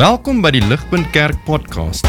Welkom 0.00 0.38
by 0.40 0.48
die 0.54 0.62
Ligpunt 0.64 1.10
Kerk 1.12 1.36
podcast. 1.44 2.06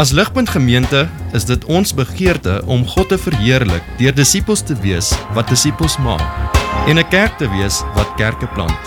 As 0.00 0.08
Ligpunt 0.16 0.48
Gemeente 0.48 1.02
is 1.36 1.44
dit 1.44 1.64
ons 1.68 1.90
begeerte 1.92 2.62
om 2.64 2.86
God 2.88 3.10
te 3.12 3.18
verheerlik 3.20 3.84
deur 3.98 4.14
disippels 4.16 4.62
te 4.64 4.72
wees 4.80 5.10
wat 5.36 5.52
disippels 5.52 5.98
maak 6.00 6.24
en 6.88 6.96
'n 6.96 7.08
kerk 7.12 7.36
te 7.36 7.44
wees 7.52 7.82
wat 7.92 8.08
kerke 8.16 8.48
plant. 8.56 8.80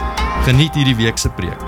Geniet 0.50 0.74
hierdie 0.74 0.98
week 0.98 1.22
se 1.22 1.30
preek. 1.30 1.62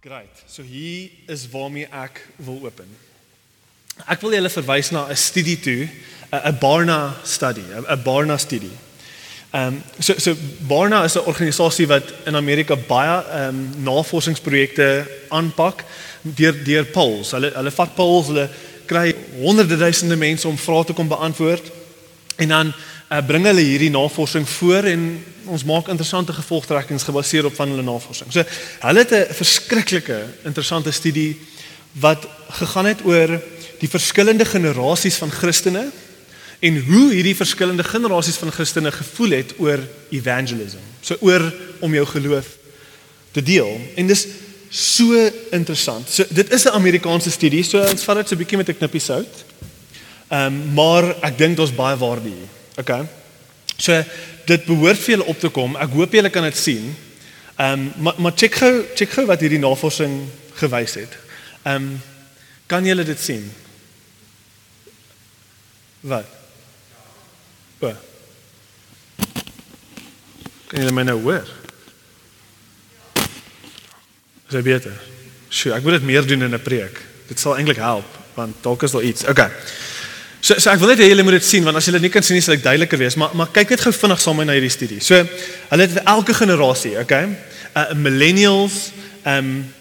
Great. 0.00 0.32
So 0.48 0.62
hier 0.62 1.10
is 1.28 1.44
waarmee 1.50 1.88
ek 1.92 2.24
wil 2.36 2.64
open. 2.64 2.88
Ek 4.08 4.20
wil 4.20 4.32
julle 4.32 4.48
verwys 4.48 4.90
na 4.90 5.08
'n 5.10 5.16
studie 5.16 5.60
toe, 5.60 5.88
'n 6.32 6.56
Barna 6.58 7.16
study, 7.22 7.64
'n 7.68 8.02
Barna 8.02 8.38
studie. 8.38 8.85
Ehm 9.56 9.66
um, 9.66 9.82
so 9.98 10.14
so 10.18 10.34
Barna 10.68 11.04
is 11.04 11.14
'n 11.14 11.24
organisasie 11.24 11.86
wat 11.86 12.12
in 12.24 12.36
Amerika 12.36 12.76
baie 12.76 13.24
ehm 13.24 13.48
um, 13.48 13.82
navorsingsprojekte 13.82 15.06
aanpak 15.28 15.84
deur 16.20 16.64
deur 16.64 16.84
polls. 16.84 17.30
Hulle 17.30 17.52
hulle 17.54 17.70
vat 17.70 17.94
polls, 17.94 18.26
hulle 18.26 18.48
kry 18.86 19.14
honderde 19.40 19.76
duisende 19.76 20.16
mense 20.16 20.48
om 20.48 20.58
vrae 20.58 20.84
te 20.84 20.92
kom 20.92 21.08
beantwoord 21.08 21.70
en 22.36 22.48
dan 22.48 22.72
uh, 23.12 23.26
bring 23.26 23.46
hulle 23.46 23.60
hierdie 23.60 23.90
navorsing 23.90 24.48
voor 24.48 24.84
en 24.92 25.24
ons 25.44 25.64
maak 25.64 25.88
interessante 25.88 26.32
gevolgtrekkings 26.32 27.08
gebaseer 27.08 27.46
op 27.46 27.54
van 27.54 27.68
hulle 27.68 27.82
navorsing. 27.82 28.32
So 28.32 28.44
hulle 28.80 28.98
het 28.98 29.12
'n 29.12 29.34
verskriklike 29.34 30.20
interessante 30.44 30.90
studie 30.90 31.40
wat 31.92 32.28
gegaan 32.48 32.86
het 32.86 33.04
oor 33.04 33.40
die 33.80 33.88
verskillende 33.88 34.44
generasies 34.44 35.16
van 35.16 35.30
Christene 35.30 35.88
en 36.58 36.78
hoe 36.86 37.12
hierdie 37.12 37.36
verskillende 37.36 37.84
generasies 37.84 38.38
van 38.40 38.52
Christene 38.52 38.92
gevoel 38.92 39.30
het 39.30 39.54
oor 39.58 39.82
evangelism. 40.10 40.82
So 41.00 41.16
oor 41.20 41.52
om 41.80 41.94
jou 41.94 42.06
geloof 42.06 42.46
te 43.30 43.42
deel. 43.42 43.80
En 43.96 44.06
dis 44.06 44.26
so 44.68 45.30
interessant. 45.50 46.08
So 46.10 46.24
dit 46.28 46.52
is 46.52 46.64
'n 46.64 46.74
Amerikaanse 46.74 47.30
studie, 47.30 47.62
so 47.62 47.78
ons 47.78 48.04
vat 48.04 48.16
dit 48.16 48.28
so 48.28 48.34
'n 48.34 48.38
bietjie 48.38 48.56
met 48.56 48.68
'n 48.68 48.76
knippie 48.76 49.00
sout. 49.00 49.44
Ehm 50.28 50.46
um, 50.46 50.72
maar 50.74 51.04
ek 51.22 51.38
dink 51.38 51.56
daar's 51.56 51.74
baie 51.74 51.96
waarde 51.96 52.28
hier. 52.28 52.48
Okay. 52.76 53.06
So 53.76 54.02
dit 54.46 54.64
behoort 54.64 54.98
vir 54.98 55.16
julle 55.16 55.24
op 55.24 55.40
te 55.40 55.48
kom. 55.48 55.76
Ek 55.76 55.90
hoop 55.90 56.12
julle 56.12 56.30
kan 56.30 56.42
dit 56.42 56.56
sien. 56.56 56.96
Ehm 57.56 57.72
um, 57.72 57.92
maar 57.96 58.14
maar 58.16 58.32
check 58.34 58.54
gou 58.54 58.84
check 58.94 59.10
gou 59.10 59.26
wat 59.26 59.40
hierdie 59.40 59.58
navorsing 59.58 60.28
gewys 60.54 60.94
het. 60.94 61.16
Ehm 61.62 61.74
um, 61.74 62.02
kan 62.66 62.84
julle 62.84 63.04
dit 63.04 63.20
sien? 63.20 63.52
Wat? 66.00 66.35
O. 67.80 67.92
Kan 70.66 70.80
julle 70.80 70.92
my 70.92 71.04
nou 71.06 71.18
hoor? 71.22 71.48
Is 74.46 74.54
dit 74.54 74.62
beter? 74.66 74.94
Sjoe, 75.48 75.74
ek 75.76 75.84
moet 75.84 75.98
dit 75.98 76.08
meer 76.08 76.26
doen 76.26 76.42
in 76.46 76.54
'n 76.54 76.62
preek. 76.62 77.02
Dit 77.28 77.40
sal 77.40 77.56
eintlik 77.58 77.82
help 77.82 78.06
want 78.36 78.56
dalk 78.60 78.82
is 78.82 78.90
daar 78.90 79.02
iets. 79.02 79.24
Okay. 79.24 79.50
So 80.40 80.58
so 80.58 80.70
ek 80.70 80.78
wil 80.78 80.88
net 80.88 80.98
hê 80.98 81.08
julle 81.08 81.22
moet 81.22 81.38
dit 81.40 81.44
sien 81.44 81.64
want 81.64 81.76
as 81.76 81.86
julle 81.88 82.00
nie 82.00 82.10
kan 82.12 82.22
sien 82.22 82.36
nie 82.36 82.44
sal 82.44 82.54
ek 82.54 82.62
duideliker 82.62 82.98
wees, 82.98 83.16
maar 83.16 83.32
maar 83.34 83.48
kyk 83.54 83.70
net 83.70 83.80
gou 83.80 83.92
vinnig 83.92 84.20
saam 84.20 84.36
met 84.36 84.46
my 84.46 84.52
na 84.52 84.58
hierdie 84.58 84.70
studie. 84.70 85.00
So 85.00 85.14
hulle 85.70 85.82
het 85.82 86.02
elke 86.04 86.34
generasie, 86.34 86.98
okay? 87.00 87.24
Uh 87.74 87.94
millennials, 87.94 88.92
um 89.24 89.72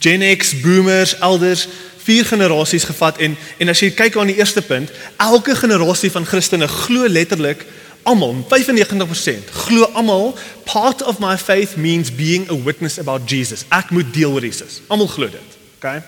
Gen 0.00 0.20
X, 0.36 0.60
boomers, 0.60 1.14
elders, 1.24 1.68
vier 2.08 2.24
generasies 2.24 2.88
gevat 2.88 3.20
en 3.20 3.36
en 3.58 3.68
as 3.68 3.82
jy 3.84 3.90
kyk 3.92 4.16
aan 4.16 4.30
die 4.32 4.38
eerste 4.40 4.62
punt, 4.64 4.92
elke 5.20 5.56
generasie 5.58 6.10
van 6.14 6.26
Christene 6.26 6.68
glo 6.68 7.08
letterlik 7.08 7.66
almal 8.08 8.36
95% 8.48 9.50
glo 9.66 9.88
almal 9.92 10.30
part 10.64 11.02
of 11.04 11.20
my 11.20 11.36
faith 11.36 11.76
means 11.76 12.14
being 12.14 12.48
a 12.50 12.56
witness 12.56 12.98
about 12.98 13.28
Jesus. 13.30 13.66
Ek 13.68 13.90
moet 13.92 14.12
deel 14.14 14.32
oor 14.32 14.44
Jesus. 14.44 14.80
Almal 14.88 15.10
glo 15.12 15.28
dit. 15.28 15.58
Okay? 15.76 16.00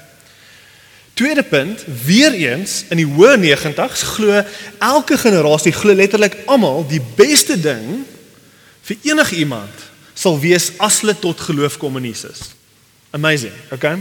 Tweede 1.21 1.43
punt, 1.43 1.84
weer 2.06 2.32
eens 2.32 2.84
in 2.88 3.03
die 3.03 3.09
hoë 3.09 3.37
90s 3.43 4.06
glo 4.15 4.41
elke 4.78 5.19
generasie 5.21 5.75
glo 5.77 5.93
letterlik 5.93 6.38
almal 6.47 6.87
die 6.88 7.03
beste 7.17 7.59
ding 7.61 8.06
vir 8.88 9.11
enige 9.12 9.37
iemand 9.43 9.88
sal 10.17 10.38
wees 10.41 10.71
as 10.81 11.03
hulle 11.03 11.17
tot 11.19 11.41
geloof 11.44 11.77
kom 11.81 12.00
in 12.00 12.09
Jesus. 12.09 12.55
Amazing, 13.12 13.53
okay? 13.75 13.99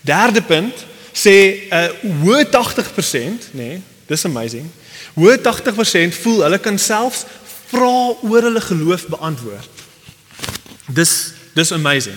Derde 0.00 0.40
punt 0.42 0.88
sê 1.12 1.36
uh, 1.70 1.88
hoë 2.24 2.46
80%, 2.50 3.50
nê, 3.52 3.66
nee, 3.76 3.82
dis 4.10 4.24
amazing. 4.26 4.66
Hoë 5.16 5.38
80% 5.42 6.16
voel 6.22 6.44
hulle 6.46 6.58
kan 6.62 6.78
selfs 6.78 7.24
vra 7.70 7.92
oor 8.26 8.48
hulle 8.48 8.62
geloof 8.64 9.06
beantwoord. 9.10 9.84
Dis 10.90 11.32
dis 11.54 11.72
amazing. 11.72 12.16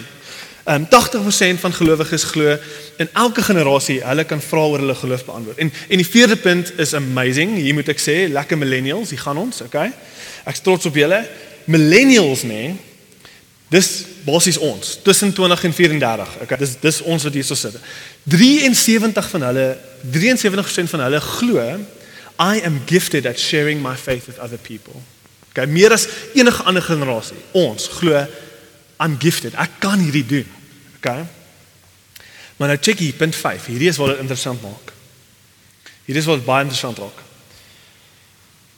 Um 0.70 0.86
80% 0.88 1.60
van 1.60 1.74
gelowiges 1.74 2.24
glo 2.24 2.56
in 3.02 3.10
elke 3.14 3.44
generasie 3.44 4.00
hulle 4.06 4.24
kan 4.24 4.42
vra 4.42 4.64
oor 4.70 4.80
hulle 4.80 4.96
geloof 4.96 5.26
beantwoord. 5.26 5.58
En 5.58 5.72
en 5.90 6.02
die 6.02 6.08
vierde 6.08 6.36
punt 6.36 6.74
is 6.80 6.94
amazing. 6.94 7.58
Hier 7.58 7.74
moet 7.74 7.90
ek 7.92 8.02
sê, 8.02 8.16
lekker 8.32 8.58
millennials, 8.58 9.12
hier 9.12 9.22
gaan 9.22 9.42
ons, 9.42 9.62
okay? 9.66 9.92
Ek's 10.48 10.64
trots 10.64 10.88
op 10.90 10.98
julle. 10.98 11.20
Millennials, 11.66 12.46
nê? 12.48 12.64
Nee, 12.72 12.93
dis 13.74 13.90
basies 14.28 14.60
ons, 14.62 14.94
tussen 15.04 15.34
20 15.34 15.66
en 15.68 15.74
34. 15.74 16.38
Okay, 16.46 16.60
dis 16.62 16.76
dis 16.82 17.02
ons 17.10 17.26
wat 17.28 17.36
hierso 17.36 17.58
sit. 17.58 17.76
73 18.30 19.30
van 19.34 19.48
hulle, 19.50 19.68
73% 20.14 20.94
van 20.94 21.06
hulle 21.08 21.22
glo 21.34 21.68
I 22.42 22.62
am 22.66 22.82
gifted 22.90 23.28
at 23.30 23.40
sharing 23.40 23.82
my 23.82 23.96
faith 23.96 24.26
with 24.30 24.40
other 24.40 24.58
people. 24.58 24.96
Okay, 25.52 25.68
meer 25.70 25.94
as 25.94 26.08
enige 26.34 26.64
ander 26.70 26.82
generasie. 26.82 27.38
Ons 27.58 27.88
glo 28.00 28.26
I'm 29.02 29.18
gifted. 29.20 29.58
Ek 29.60 29.80
kan 29.84 30.02
hierdie 30.02 30.26
doen. 30.26 30.50
Okay? 30.98 31.26
Maar 32.58 32.74
nou 32.74 32.80
check 32.80 33.02
hier 33.02 33.14
punt 33.18 33.36
5. 33.36 33.68
Hierdie 33.74 33.90
is 33.92 34.00
wat 34.00 34.14
dit 34.14 34.24
interessant 34.24 34.62
maak. 34.64 34.94
Hierdie 36.06 36.22
is 36.22 36.30
wat 36.30 36.46
baie 36.46 36.64
interessant 36.66 37.02
raak. 37.02 37.20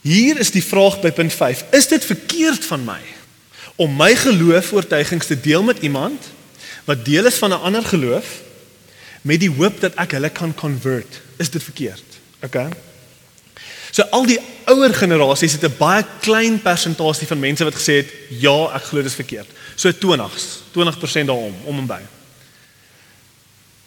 Hier 0.05 0.39
is 0.39 0.51
die 0.53 0.63
vraag 0.63 0.99
by 1.03 1.11
punt 1.15 1.33
5. 1.33 1.67
Is 1.75 1.87
dit 1.91 2.05
verkeerd 2.05 2.65
van 2.65 2.83
my 2.87 2.99
om 3.75 3.95
my 3.95 4.15
geloof 4.15 4.71
oortuigings 4.73 5.27
te 5.27 5.39
deel 5.39 5.63
met 5.63 5.79
iemand 5.79 6.31
wat 6.85 7.05
deel 7.05 7.25
is 7.25 7.35
van 7.41 7.49
'n 7.49 7.61
ander 7.61 7.83
geloof 7.83 8.25
met 9.21 9.39
die 9.39 9.49
hoop 9.49 9.79
dat 9.81 9.93
ek 9.95 10.11
hulle 10.11 10.29
kan 10.29 10.53
convert? 10.53 11.21
Is 11.37 11.49
dit 11.49 11.63
verkeerd? 11.63 12.03
Okay? 12.41 12.69
So 13.91 14.01
al 14.01 14.25
die 14.25 14.39
ouer 14.65 14.93
generasies 14.93 15.51
het 15.51 15.63
'n 15.63 15.77
baie 15.77 16.05
klein 16.21 16.61
persentasie 16.61 17.27
van 17.27 17.39
mense 17.39 17.63
wat 17.63 17.75
gesê 17.75 17.93
het 18.03 18.13
ja, 18.29 18.75
ek 18.75 18.83
glo 18.83 19.01
dit 19.01 19.11
is 19.11 19.15
verkeerd. 19.15 19.47
So 19.75 19.91
20s, 19.91 20.61
20% 20.71 21.27
daarom 21.27 21.55
om 21.63 21.77
en 21.77 21.85
by. 21.85 22.01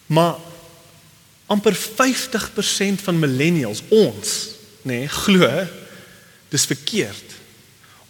Maar 0.06 0.34
amper 1.47 1.75
50% 1.75 3.00
van 3.03 3.19
millennials 3.19 3.82
ons, 3.88 4.49
nê, 4.82 4.99
nee, 4.99 5.09
glo 5.09 5.66
dis 6.49 6.65
verkeerd 6.65 7.38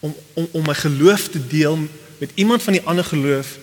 om 0.00 0.14
om 0.34 0.48
om 0.52 0.66
my 0.66 0.74
geloof 0.74 1.28
te 1.28 1.46
deel 1.46 1.78
met 2.18 2.30
iemand 2.34 2.62
van 2.62 2.72
die 2.72 2.82
ander 2.82 3.04
geloof 3.04 3.56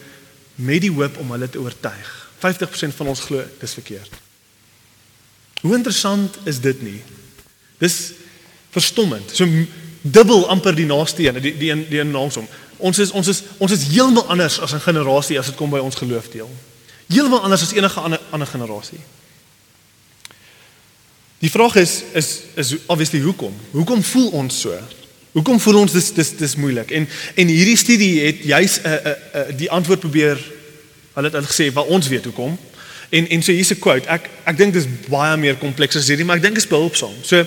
met 0.56 0.82
die 0.82 0.92
hoop 0.92 1.18
om 1.18 1.32
hulle 1.32 1.50
te 1.50 1.60
oortuig. 1.60 2.12
50% 2.38 2.96
van 2.96 3.08
ons 3.08 3.20
glo 3.20 3.44
dis 3.60 3.74
verkeerd. 3.74 4.12
Hoe 5.62 5.76
interessant 5.76 6.38
is 6.44 6.60
dit 6.60 6.82
nie? 6.82 7.02
Dis 7.78 8.12
verstommend. 8.70 9.32
So 9.34 9.48
dubbel 10.02 10.48
amper 10.50 10.76
die 10.76 10.86
naaste 10.86 11.26
een, 11.26 11.42
die 11.42 11.58
die 11.58 11.72
een 11.72 11.86
die 11.90 12.00
een 12.00 12.12
langs 12.12 12.36
hom. 12.36 12.48
Ons 12.78 13.00
is 13.00 13.12
ons 13.12 13.28
is 13.28 13.42
ons 13.58 13.72
is 13.72 13.88
heeltemal 13.88 14.28
anders 14.28 14.60
as 14.60 14.74
'n 14.74 14.80
generasie 14.80 15.40
as 15.40 15.46
dit 15.46 15.56
kom 15.56 15.70
by 15.70 15.80
ons 15.80 15.96
geloof 15.96 16.30
deel. 16.30 16.50
Heeltemal 17.08 17.42
anders 17.42 17.62
as 17.62 17.74
enige 17.74 18.00
ander 18.00 18.22
ander 18.30 18.48
generasie. 18.48 19.00
Die 21.40 21.52
vraag 21.52 21.76
is 21.76 22.04
is 22.14 22.40
is 22.56 22.76
obviously 22.86 23.22
hoekom? 23.22 23.54
Hoekom 23.72 24.04
voel 24.04 24.30
ons 24.30 24.60
so? 24.60 24.78
Hoekom 25.36 25.60
voel 25.60 25.82
ons 25.84 25.92
dis 25.92 26.12
dis 26.16 26.32
dis 26.40 26.56
moeilik? 26.56 26.92
En 26.96 27.08
en 27.36 27.48
hierdie 27.52 27.78
studie 27.78 28.14
het 28.24 28.44
juis 28.48 28.80
'n 28.80 28.88
uh, 28.88 28.94
'n 28.94 29.08
uh, 29.08 29.42
uh, 29.42 29.58
die 29.58 29.72
antwoord 29.72 30.00
probeer 30.00 30.40
hulle 31.14 31.28
het 31.28 31.36
al 31.36 31.52
gesê 31.52 31.72
wat 31.74 31.88
ons 31.88 32.08
weet 32.08 32.24
hoekom. 32.24 32.58
En 33.10 33.28
en 33.30 33.44
so 33.44 33.52
hier's 33.52 33.72
'n 33.72 33.80
quote. 33.80 34.08
Ek 34.08 34.30
ek 34.44 34.58
dink 34.58 34.74
dis 34.74 34.88
baie 35.10 35.38
meer 35.38 35.56
kompleks 35.56 35.96
as 35.96 36.08
hierdie, 36.08 36.26
maar 36.26 36.36
ek 36.36 36.42
dink 36.42 36.56
dit 36.56 36.64
is 36.64 36.70
behulpsaam. 36.70 37.14
So 37.22 37.46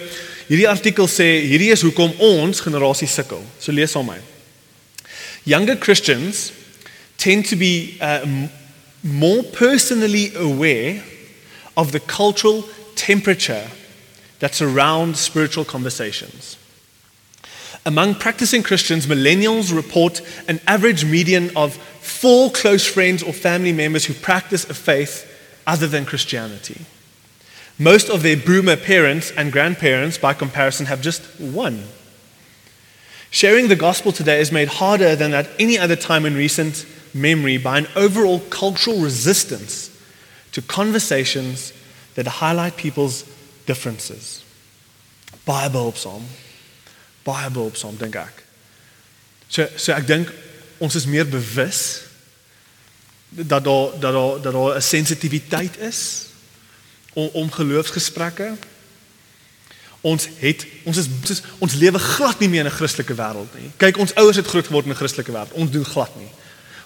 Hierdie 0.49 0.69
artikel 0.69 1.05
sê 1.13 1.27
hierdie 1.45 1.75
is 1.75 1.85
hoekom 1.85 2.15
ons 2.25 2.63
generasie 2.65 3.09
sukkel. 3.11 3.43
So 3.61 3.73
lees 3.77 3.93
hom 3.99 4.09
my. 4.09 4.17
Younger 5.45 5.77
Christians 5.77 6.53
tend 7.21 7.45
to 7.51 7.57
be 7.57 7.99
uh, 8.01 8.25
more 9.03 9.43
personally 9.53 10.33
aware 10.41 11.03
of 11.77 11.93
the 11.93 12.01
cultural 12.01 12.65
temperature 12.97 13.69
that 14.41 14.55
surrounds 14.55 15.21
spiritual 15.21 15.67
conversations. 15.67 16.57
Among 17.87 18.15
practicing 18.15 18.63
Christians, 18.63 19.07
millennials 19.07 19.75
report 19.75 20.21
an 20.47 20.61
average 20.67 21.05
median 21.05 21.57
of 21.57 21.75
four 21.75 22.51
close 22.51 22.87
friends 22.87 23.23
or 23.23 23.33
family 23.33 23.73
members 23.73 24.05
who 24.05 24.15
practice 24.15 24.69
a 24.69 24.75
faith 24.75 25.25
other 25.67 25.87
than 25.87 26.05
Christianity. 26.05 26.81
Most 27.79 28.11
of 28.11 28.23
their 28.23 28.37
boomer 28.37 28.77
parents 28.77 29.31
and 29.31 29.53
grandparents, 29.53 30.19
by 30.19 30.35
comparison, 30.35 30.87
have 30.87 31.01
just 31.01 31.23
one. 31.41 31.85
Sharing 33.31 33.69
the 33.69 33.77
gospel 33.77 34.11
today 34.11 34.41
is 34.41 34.51
made 34.51 34.69
harder 34.69 35.15
than 35.15 35.35
at 35.35 35.49
any 35.59 35.79
other 35.79 35.97
time 35.97 36.27
in 36.27 36.35
recent 36.35 36.87
memory 37.15 37.59
by 37.59 37.79
an 37.79 37.87
overall 37.95 38.41
cultural 38.51 39.01
resistance 39.01 39.97
to 40.53 40.63
conversations 40.63 41.73
that 42.15 42.27
highlight 42.27 42.77
people's 42.77 43.23
differences. 43.67 44.45
Baie 45.47 45.69
behulpsaam. 45.69 46.23
Baie 47.29 47.51
behulpsaam 47.53 47.97
dink 48.01 48.17
ek. 48.21 48.45
So 49.49 49.67
so 49.77 49.93
ek 49.97 50.07
dink 50.09 50.33
ons 50.79 50.97
is 50.99 51.09
meer 51.11 51.29
bewus 51.29 51.83
dat 53.29 53.65
daar 53.65 53.93
dat 54.01 54.13
daar 54.13 54.41
dat 54.43 54.53
daar 54.53 54.77
'n 54.77 54.83
sensitiwiteit 54.83 55.79
is 55.79 56.27
om 57.13 57.29
om 57.33 57.53
geloofsgesprekke. 57.53 58.57
Ons 60.01 60.29
het 60.39 60.67
ons 60.85 60.97
is, 60.97 61.07
ons 61.21 61.31
is 61.31 61.43
ons 61.59 61.75
lewe 61.75 61.99
glad 61.99 62.39
nie 62.39 62.49
meer 62.49 62.65
in 62.65 62.71
'n 62.71 62.79
Christelike 62.81 63.15
wêreld 63.15 63.55
nie. 63.59 63.71
Kyk, 63.77 63.97
ons 63.97 64.15
ouers 64.15 64.37
het 64.37 64.47
groot 64.47 64.67
geword 64.67 64.85
in 64.85 64.91
'n 64.91 65.01
Christelike 65.01 65.33
wêreld. 65.33 65.53
Ons 65.53 65.71
doen 65.71 65.85
glad 65.85 66.17
nie. 66.17 66.31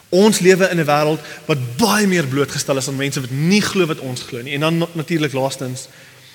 Ons 0.08 0.38
lewe 0.38 0.68
in 0.68 0.80
'n 0.80 0.86
wêreld 0.86 1.20
wat 1.46 1.76
baie 1.76 2.06
meer 2.06 2.26
blootgestel 2.26 2.76
is 2.76 2.88
aan 2.88 2.96
mense 2.96 3.20
wat 3.20 3.30
nie 3.30 3.62
glo 3.62 3.86
wat 3.86 3.98
ons 3.98 4.22
glo 4.22 4.42
nie. 4.42 4.54
En 4.54 4.60
dan 4.60 4.88
natuurlik 4.92 5.32
laastens 5.32 5.86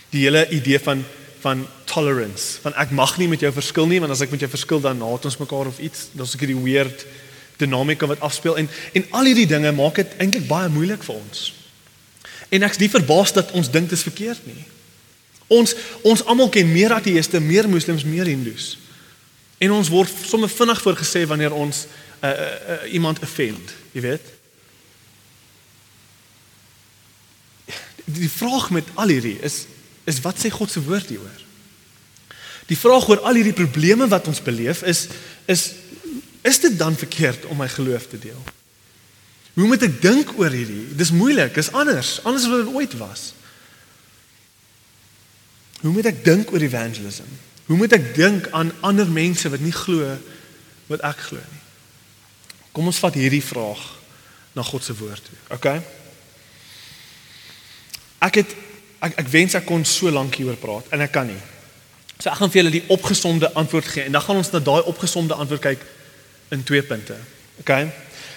die 0.09 0.21
hele 0.21 0.50
idee 0.50 0.80
van 0.80 1.06
van 1.39 1.67
tolerance. 1.85 2.59
Van 2.61 2.73
ek 2.73 2.91
mag 2.91 3.17
nie 3.17 3.27
met 3.31 3.43
jou 3.43 3.51
verskil 3.53 3.87
nie, 3.87 3.99
want 4.03 4.11
as 4.11 4.23
ek 4.25 4.33
met 4.33 4.43
jou 4.43 4.49
verskil 4.49 4.81
dan 4.83 5.01
haat 5.01 5.25
ons 5.29 5.39
mekaar 5.41 5.69
of 5.69 5.79
iets. 5.79 6.09
Daar's 6.17 6.35
ek 6.37 6.45
hierdie 6.45 6.59
weird 6.61 7.05
dinamika 7.57 8.05
wat 8.05 8.21
afspeel 8.21 8.57
en 8.57 8.69
en 8.93 9.05
al 9.17 9.29
hierdie 9.29 9.47
dinge 9.49 9.71
maak 9.73 9.97
dit 9.97 10.17
eintlik 10.21 10.47
baie 10.49 10.69
moeilik 10.69 11.03
vir 11.03 11.15
ons. 11.17 11.45
En 12.53 12.63
ek's 12.63 12.79
nie 12.79 12.89
verbaas 12.91 13.33
dat 13.35 13.51
ons 13.57 13.71
dink 13.71 13.89
dit 13.89 13.97
is 13.97 14.05
verkeerd 14.05 14.45
nie. 14.47 14.65
Ons 15.47 15.75
ons 16.05 16.23
almal 16.25 16.51
ken 16.53 16.69
meer 16.71 16.93
ateëste, 16.95 17.39
meer 17.39 17.69
moslems, 17.69 18.05
meer 18.05 18.29
hindoes. 18.29 18.75
En 19.57 19.73
ons 19.73 19.89
word 19.89 20.11
sommer 20.29 20.51
vinnig 20.51 20.81
voorgesê 20.83 21.23
wanneer 21.25 21.55
ons 21.55 21.85
uh, 21.87 22.29
uh, 22.29 22.33
uh, 22.33 22.93
iemand 22.93 23.19
offend, 23.25 23.73
jy 23.95 24.03
weet. 24.05 24.33
Die 28.05 28.29
vraag 28.31 28.69
met 28.75 28.91
al 28.95 29.11
hierdie 29.15 29.37
is 29.43 29.65
is 30.07 30.21
wat 30.24 30.39
sê 30.39 30.51
God 30.54 30.71
se 30.71 30.83
woord 30.83 31.12
hieroor? 31.12 31.44
Die 32.68 32.80
vraag 32.80 33.07
oor 33.07 33.24
al 33.27 33.39
hierdie 33.39 33.56
probleme 33.56 34.07
wat 34.12 34.27
ons 34.27 34.44
beleef 34.44 34.83
is 34.88 35.07
is 35.48 35.71
is 36.48 36.59
dit 36.63 36.77
dan 36.80 36.95
verkeerd 36.95 37.45
om 37.51 37.59
my 37.59 37.68
geloof 37.68 38.07
te 38.07 38.19
deel? 38.19 38.39
Hoe 39.57 39.68
moet 39.68 39.83
ek 39.83 39.98
dink 40.00 40.31
oor 40.38 40.54
hierdie? 40.54 40.86
Dis 40.95 41.12
moeilik, 41.12 41.56
dis 41.57 41.71
anders, 41.74 42.19
anders 42.24 42.45
as 42.45 42.51
wat 42.51 42.62
dit 42.63 42.75
ooit 42.77 42.94
was. 43.01 43.24
Hoe 45.81 45.92
moet 45.92 46.07
ek 46.07 46.24
dink 46.24 46.54
oor 46.54 46.63
evangelism? 46.63 47.27
Hoe 47.68 47.77
moet 47.77 47.95
ek 47.98 48.13
dink 48.15 48.48
aan 48.56 48.71
ander 48.86 49.09
mense 49.12 49.50
wat 49.51 49.63
nie 49.63 49.75
glo 49.75 50.13
wat 50.88 51.04
ek 51.09 51.25
glo 51.30 51.42
nie? 51.42 51.63
Kom 52.71 52.88
ons 52.88 53.01
vat 53.01 53.18
hierdie 53.18 53.44
vraag 53.44 53.81
na 54.56 54.63
God 54.63 54.86
se 54.86 54.95
woord 54.95 55.25
toe. 55.25 55.38
Okay? 55.57 55.81
Ek 58.24 58.39
het 58.39 58.56
ek 59.01 59.19
ek 59.21 59.29
wens 59.33 59.55
ek 59.57 59.65
kon 59.67 59.85
so 59.85 60.11
lank 60.13 60.35
hieroor 60.39 60.57
praat 60.61 60.91
en 60.95 61.03
ek 61.05 61.13
kan 61.13 61.29
nie. 61.29 61.39
So 62.17 62.31
ek 62.31 62.39
gaan 62.39 62.51
vir 62.53 62.61
julle 62.61 62.73
die 62.73 62.85
opgesomde 62.94 63.51
antwoord 63.53 63.91
gee 63.94 64.07
en 64.07 64.17
dan 64.17 64.25
gaan 64.25 64.41
ons 64.41 64.51
na 64.53 64.61
daai 64.63 64.81
opgesomde 64.89 65.38
antwoord 65.38 65.65
kyk 65.67 65.85
in 66.55 66.63
twee 66.63 66.81
punte. 66.81 67.17
Okay? 67.61 67.88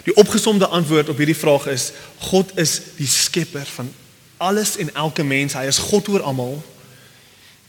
Die 0.04 0.16
opgesomde 0.20 0.68
antwoord 0.68 1.08
op 1.08 1.18
hierdie 1.20 1.38
vraag 1.38 1.66
is 1.72 1.90
God 2.30 2.52
is 2.60 2.78
die 2.98 3.08
skepper 3.08 3.66
van 3.76 3.90
alles 4.40 4.76
en 4.80 4.92
elke 4.94 5.24
mens. 5.24 5.56
Hy 5.56 5.66
is 5.68 5.80
God 5.90 6.08
oor 6.08 6.24
almal 6.24 6.56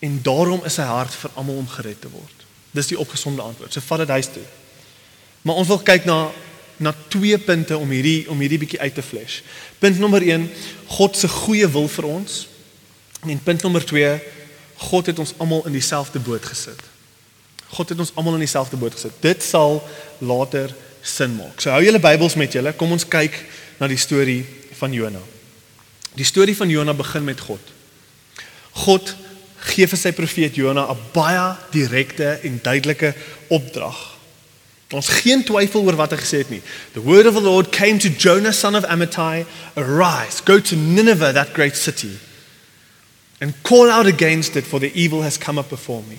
en 0.01 0.21
daarom 0.23 0.63
is 0.65 0.79
sy 0.79 0.87
hart 0.87 1.13
vir 1.23 1.35
almal 1.35 1.61
om 1.61 1.67
gered 1.69 1.99
te 2.01 2.11
word. 2.11 2.45
Dis 2.71 2.91
die 2.91 2.99
opgesomde 2.99 3.43
antwoord. 3.43 3.73
So 3.73 3.83
vat 3.83 4.05
dit 4.05 4.15
huis 4.15 4.31
toe. 4.31 4.45
Maar 5.41 5.59
ons 5.59 5.71
wil 5.71 5.83
kyk 5.83 6.07
na 6.09 6.23
na 6.81 6.95
twee 7.13 7.37
punte 7.37 7.77
om 7.77 7.91
hierdie 7.93 8.25
om 8.31 8.39
hierdie 8.41 8.57
bietjie 8.63 8.79
uit 8.81 8.95
te 8.97 9.03
flash. 9.05 9.43
Punt 9.77 9.99
nommer 10.01 10.23
1, 10.25 10.47
God 10.97 11.17
se 11.17 11.27
goeie 11.29 11.67
wil 11.69 11.85
vir 11.93 12.07
ons. 12.09 12.39
En 13.21 13.43
punt 13.43 13.61
nommer 13.61 13.85
2, 13.85 14.19
God 14.75 15.05
het 15.05 15.19
ons 15.19 15.33
almal 15.37 15.65
in 15.69 15.75
dieselfde 15.77 16.19
boot 16.19 16.45
gesit. 16.45 16.79
God 17.71 17.89
het 17.93 17.99
ons 17.99 18.11
almal 18.17 18.39
in 18.39 18.45
dieselfde 18.47 18.77
boot 18.81 18.95
gesit. 18.97 19.13
Dit 19.21 19.43
sal 19.45 19.77
later 20.17 20.73
sin 21.01 21.35
maak. 21.37 21.61
So 21.61 21.69
hou 21.73 21.83
julle 21.85 22.01
Bybels 22.01 22.35
met 22.39 22.53
julle. 22.57 22.73
Kom 22.77 22.93
ons 22.95 23.05
kyk 23.07 23.37
na 23.79 23.89
die 23.89 23.99
storie 24.01 24.41
van 24.79 24.93
Jona. 24.93 25.21
Die 26.17 26.27
storie 26.27 26.57
van 26.57 26.69
Jona 26.69 26.95
begin 26.97 27.23
met 27.27 27.39
God. 27.45 27.61
God 28.85 29.13
gee 29.71 29.85
vir 29.87 29.99
sy 29.99 30.11
profeet 30.17 30.57
Jona 30.57 30.89
'n 30.89 30.97
baie 31.13 31.55
direkte 31.71 32.39
en 32.41 32.59
duidelike 32.63 33.13
opdrag. 33.49 34.17
Ons 34.91 35.07
geen 35.07 35.43
twyfel 35.43 35.85
oor 35.85 35.95
wat 35.95 36.11
hy 36.11 36.17
gesê 36.17 36.37
het 36.37 36.49
nie. 36.49 36.61
The 36.93 37.01
word 37.01 37.25
of 37.25 37.33
the 37.33 37.41
Lord 37.41 37.69
came 37.69 37.97
to 37.99 38.09
Jonah 38.09 38.51
son 38.51 38.75
of 38.75 38.83
Amittai, 38.83 39.45
arise, 39.75 40.41
go 40.43 40.59
to 40.59 40.75
Nineveh 40.75 41.33
that 41.33 41.53
great 41.53 41.77
city 41.77 42.19
and 43.41 43.53
call 43.63 43.89
out 43.89 44.05
against 44.05 44.55
it 44.55 44.63
for 44.63 44.79
the 44.79 44.93
evil 44.93 45.23
has 45.23 45.37
come 45.37 45.57
up 45.57 45.69
before 45.69 46.03
me. 46.07 46.17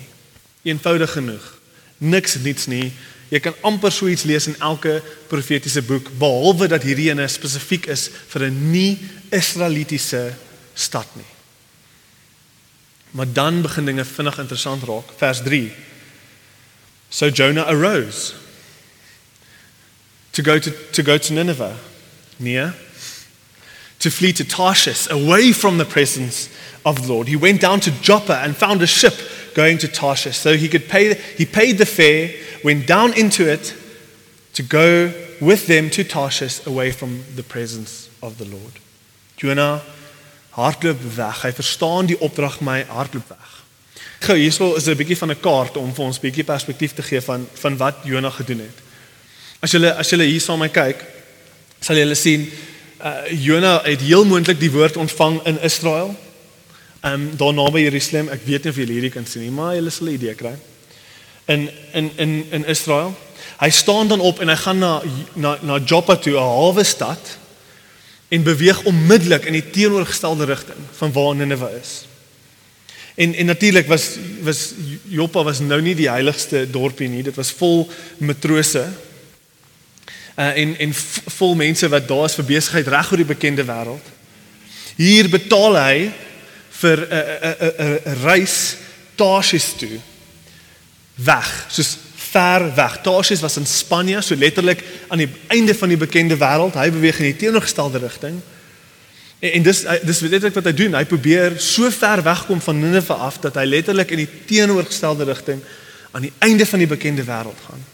Eenvoudig 0.63 1.15
genoeg. 1.15 1.43
Niks 1.97 2.35
niets 2.43 2.67
nie. 2.67 2.91
Jy 3.31 3.39
kan 3.39 3.55
amper 3.65 3.91
so 3.91 4.09
iets 4.11 4.25
lees 4.27 4.49
in 4.51 4.59
elke 4.59 4.99
profetiese 5.31 5.81
boek 5.87 6.11
behalwe 6.19 6.67
dat 6.69 6.83
hierdie 6.83 7.09
ene 7.09 7.25
spesifiek 7.31 7.87
is 7.87 8.09
vir 8.29 8.49
'n 8.49 8.71
nie-Israelitiese 8.71 10.35
stad 10.75 11.07
nie. 11.15 11.31
Maar 13.11 13.33
dan 13.33 13.61
begin 13.61 13.85
dinge 13.85 14.05
vinnig 14.05 14.39
interessant 14.39 14.83
raak. 14.83 15.09
Vers 15.17 15.41
3. 15.41 15.71
So 17.09 17.29
Jonah 17.29 17.67
arose 17.67 18.33
to 20.31 20.41
go 20.41 20.59
to 20.59 20.71
to 20.91 21.03
go 21.03 21.17
to 21.17 21.33
Nineveh 21.33 21.75
near 22.37 22.73
to 24.03 24.11
flee 24.11 24.33
to 24.33 24.43
Tarshish 24.43 25.09
away 25.09 25.53
from 25.53 25.77
the 25.77 25.85
presence 25.85 26.49
of 26.85 27.01
the 27.01 27.13
Lord. 27.13 27.29
He 27.29 27.37
went 27.37 27.61
down 27.61 27.79
to 27.81 27.91
Joppa 28.01 28.37
and 28.43 28.55
found 28.55 28.81
a 28.81 28.87
ship 28.87 29.13
going 29.55 29.77
to 29.77 29.87
Tarshish 29.87 30.37
so 30.37 30.57
he 30.57 30.67
could 30.67 30.89
pay 30.89 31.13
he 31.37 31.45
paid 31.45 31.77
the 31.77 31.85
fare 31.85 32.31
went 32.63 32.85
down 32.85 33.13
into 33.17 33.49
it 33.49 33.73
to 34.53 34.63
go 34.63 35.13
with 35.39 35.67
them 35.67 35.89
to 35.91 36.03
Tarshish 36.03 36.65
away 36.67 36.91
from 36.91 37.23
the 37.35 37.43
presence 37.43 38.09
of 38.21 38.37
the 38.37 38.45
Lord. 38.45 38.73
Jonah 39.37 39.81
hardloop 40.51 40.99
weg. 41.15 41.39
Hy 41.41 41.51
verstaan 41.55 42.11
die 42.11 42.19
opdrag 42.19 42.59
my 42.61 42.83
hardloop 42.83 43.31
weg. 43.31 43.49
Gou 44.19 44.35
hierso 44.35 44.75
is 44.75 44.87
'n 44.87 44.99
bietjie 44.99 45.17
van 45.17 45.31
'n 45.31 45.39
kaart 45.39 45.77
om 45.77 45.95
vir 45.95 46.05
ons 46.05 46.19
bietjie 46.19 46.43
perspektief 46.43 46.93
te 46.93 47.03
gee 47.03 47.21
van 47.21 47.47
van 47.53 47.77
wat 47.77 47.95
Jonah 48.03 48.33
gedoen 48.33 48.59
het. 48.67 48.77
As 49.61 49.71
jy 49.71 49.87
as 49.87 50.09
jy 50.09 50.25
hier 50.27 50.41
saam 50.41 50.59
met 50.59 50.75
my 50.75 50.81
kyk, 50.81 51.05
sal 51.79 51.95
jy 51.95 52.13
sien 52.13 52.51
uh 53.03 53.43
Jonah 53.43 53.83
het 53.85 54.01
heel 54.01 54.25
moontlik 54.25 54.59
die 54.59 54.71
woord 54.71 54.97
ontvang 54.97 55.41
in 55.45 55.61
Israel. 55.61 56.15
Ehm 57.01 57.13
um, 57.13 57.31
daar 57.37 57.53
naby 57.53 57.79
Jerusalem. 57.79 58.29
Ek 58.29 58.45
weet 58.45 58.63
nie 58.63 58.71
of 58.71 58.77
julle 58.77 58.91
hierdie 58.95 59.11
kan 59.11 59.25
sien 59.25 59.41
nie, 59.43 59.51
maar 59.51 59.75
julle 59.75 59.91
sal 59.91 60.07
'n 60.07 60.13
idee 60.13 60.35
kry 60.35 60.55
in 61.45 61.69
in 61.93 62.11
in 62.15 62.45
in 62.51 62.65
Israel. 62.65 63.15
Hy 63.59 63.69
staan 63.69 64.07
dan 64.07 64.19
op 64.19 64.39
en 64.39 64.47
hy 64.47 64.55
gaan 64.55 64.77
na 64.77 65.01
na 65.33 65.57
na 65.61 65.79
Joppa 65.79 66.15
toe, 66.15 66.33
'n 66.33 66.55
hawe 66.57 66.83
stad 66.83 67.37
en 68.27 68.43
beweeg 68.43 68.83
onmiddellik 68.83 69.45
in 69.45 69.53
die 69.53 69.69
teenoorgestelde 69.69 70.45
rigting 70.45 70.79
van 70.91 71.11
waar 71.11 71.35
Nineve 71.35 71.69
is. 71.81 72.05
En 73.15 73.33
en 73.33 73.45
natuurlik 73.45 73.87
was 73.87 74.17
was 74.41 74.73
Joppa 75.03 75.43
was 75.43 75.59
nou 75.59 75.81
nie 75.81 75.95
die 75.95 76.09
heiligste 76.09 76.69
dorpie 76.69 77.09
nie, 77.09 77.23
dit 77.23 77.35
was 77.35 77.51
vol 77.51 77.89
matrose. 78.17 78.87
Uh 80.35 80.57
en 80.57 80.77
en 80.77 80.93
vol 81.37 81.55
mense 81.55 81.89
wat 81.89 82.07
daar 82.07 82.25
is 82.25 82.35
vir 82.39 82.45
besigheid 82.45 82.87
reg 82.87 83.11
oor 83.11 83.21
die 83.21 83.33
bekende 83.35 83.65
wêreld. 83.65 84.07
Hier 84.97 85.29
betaal 85.29 85.77
hy 85.77 86.11
vir 86.81 86.97
'n 87.09 87.55
'n 87.59 87.99
'n 88.05 88.17
reis 88.23 88.77
Tarshish 89.15 89.77
toe 89.77 89.99
weg, 91.15 91.65
soos 91.69 91.97
ver 92.33 92.75
weg. 92.75 92.97
Tarsus 93.01 93.41
was 93.41 93.57
in 93.57 93.65
Spanje, 93.65 94.21
so 94.21 94.35
letterlik 94.35 94.83
aan 95.07 95.21
die 95.21 95.29
einde 95.47 95.75
van 95.75 95.93
die 95.93 95.97
bekende 95.97 96.37
wêreld. 96.37 96.73
Hy 96.73 96.89
beweeg 96.91 97.19
in 97.21 97.29
die 97.31 97.39
teenoorgestelde 97.45 98.01
rigting. 98.01 98.41
En, 99.39 99.51
en 99.51 99.63
dis 99.63 99.83
dis 100.01 100.19
letterlik 100.25 100.57
wat 100.57 100.69
hy 100.71 100.73
doen. 100.73 100.97
Hy 100.97 101.05
probeer 101.05 101.59
so 101.61 101.91
ver 101.93 102.23
wegkom 102.25 102.61
van 102.61 102.79
Nineve 102.79 103.13
af 103.13 103.39
dat 103.43 103.59
hy 103.61 103.67
letterlik 103.69 104.13
in 104.15 104.23
die 104.23 104.29
teenoorgestelde 104.49 105.29
rigting 105.29 105.61
aan 106.11 106.25
die 106.25 106.33
einde 106.45 106.65
van 106.65 106.81
die 106.81 106.89
bekende 106.89 107.25
wêreld 107.25 107.67
gaan. 107.67 107.85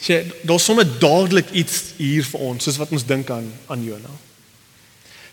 Sê, 0.00 0.24
daar's 0.42 0.64
sommer 0.64 0.86
dadelik 0.98 1.50
iets 1.52 1.92
hier 1.98 2.24
vir 2.24 2.40
ons, 2.40 2.64
soos 2.64 2.78
wat 2.80 2.92
ons 2.92 3.04
dink 3.04 3.30
aan 3.30 3.50
aan 3.68 3.82
Jonah. 3.84 4.16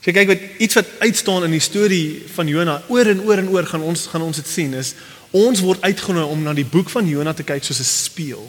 Sê 0.04 0.12
kyk 0.16 0.28
wat 0.28 0.44
iets 0.64 0.76
wat 0.76 0.90
uitstaan 1.00 1.48
in 1.48 1.56
die 1.56 1.64
storie 1.64 2.24
van 2.36 2.48
Jonah 2.52 2.82
oor 2.92 3.08
en 3.08 3.24
oor 3.24 3.40
en 3.42 3.50
oor 3.56 3.68
gaan 3.68 3.86
ons 3.88 4.06
gaan 4.12 4.26
ons 4.28 4.36
dit 4.40 4.48
sien 4.48 4.74
is 4.78 4.94
ons 5.36 5.60
word 5.60 5.82
uitgenooi 5.84 6.24
om 6.24 6.44
na 6.44 6.54
die 6.56 6.68
boek 6.68 6.88
van 6.90 7.08
Jonah 7.08 7.36
te 7.36 7.44
kyk 7.44 7.64
soos 7.64 7.80
'n 7.80 7.88
spieël. 7.88 8.48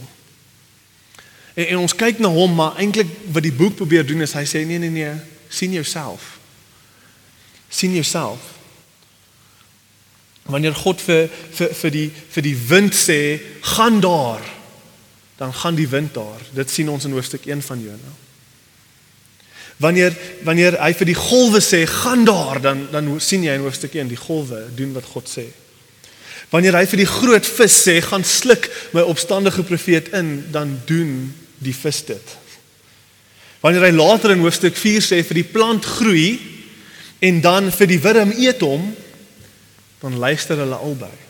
En, 1.54 1.66
en 1.66 1.78
ons 1.78 1.94
kyk 1.94 2.18
na 2.18 2.28
hom, 2.28 2.54
maar 2.54 2.78
eintlik 2.78 3.10
wat 3.34 3.42
die 3.42 3.52
boek 3.52 3.74
probeer 3.74 4.06
doen 4.06 4.22
is 4.22 4.32
hy 4.32 4.44
sê 4.46 4.66
nee 4.66 4.78
nee 4.78 4.90
nee, 4.90 5.14
sien 5.48 5.72
jouself. 5.72 6.38
sien 7.68 7.94
jouself. 7.94 8.38
Wanneer 10.48 10.74
God 10.74 11.00
vir 11.00 11.28
vir 11.52 11.74
vir 11.74 11.90
die 11.90 12.10
vir 12.30 12.42
die 12.42 12.56
wind 12.68 12.94
sê, 12.94 13.40
"Gaan 13.60 14.00
daar." 14.00 14.57
Dan 15.38 15.54
gaan 15.54 15.74
die 15.78 15.88
wind 15.88 16.14
daar. 16.14 16.40
Dit 16.52 16.70
sien 16.70 16.88
ons 16.90 17.04
in 17.06 17.14
hoofstuk 17.14 17.46
1 17.46 17.62
van 17.62 17.80
Jona. 17.80 18.14
Wanneer 19.78 20.16
wanneer 20.42 20.74
hy 20.82 20.90
vir 20.98 21.06
die 21.06 21.14
golwe 21.14 21.60
sê, 21.62 21.86
"Gaan 21.86 22.24
daar," 22.24 22.60
dan 22.60 22.88
dan 22.90 23.20
sien 23.20 23.42
jy 23.42 23.54
in 23.54 23.60
hoofstuk 23.60 23.94
1 23.94 24.08
die 24.08 24.16
golwe 24.16 24.66
doen 24.74 24.92
wat 24.92 25.04
God 25.04 25.30
sê. 25.30 25.46
Wanneer 26.50 26.72
hy 26.72 26.86
vir 26.86 26.96
die 26.96 27.06
groot 27.06 27.46
vis 27.46 27.88
sê, 27.88 28.00
"Gaan 28.02 28.24
sluk 28.24 28.70
my 28.92 29.00
opstandige 29.00 29.62
profeet 29.62 30.08
in," 30.08 30.46
dan 30.50 30.80
doen 30.84 31.34
die 31.58 31.74
vis 31.74 32.04
dit. 32.04 32.36
Wanneer 33.60 33.82
hy 33.82 33.90
later 33.90 34.30
in 34.30 34.38
hoofstuk 34.38 34.76
4 34.76 35.00
sê 35.02 35.24
vir 35.24 35.34
die 35.34 35.50
plant 35.52 35.84
groei 35.84 36.40
en 37.18 37.40
dan 37.40 37.72
vir 37.72 37.86
die 37.86 38.00
wurm 38.00 38.32
eet 38.32 38.60
hom, 38.60 38.94
dan 40.00 40.18
luister 40.18 40.56
hulle 40.56 40.74
albei. 40.74 41.27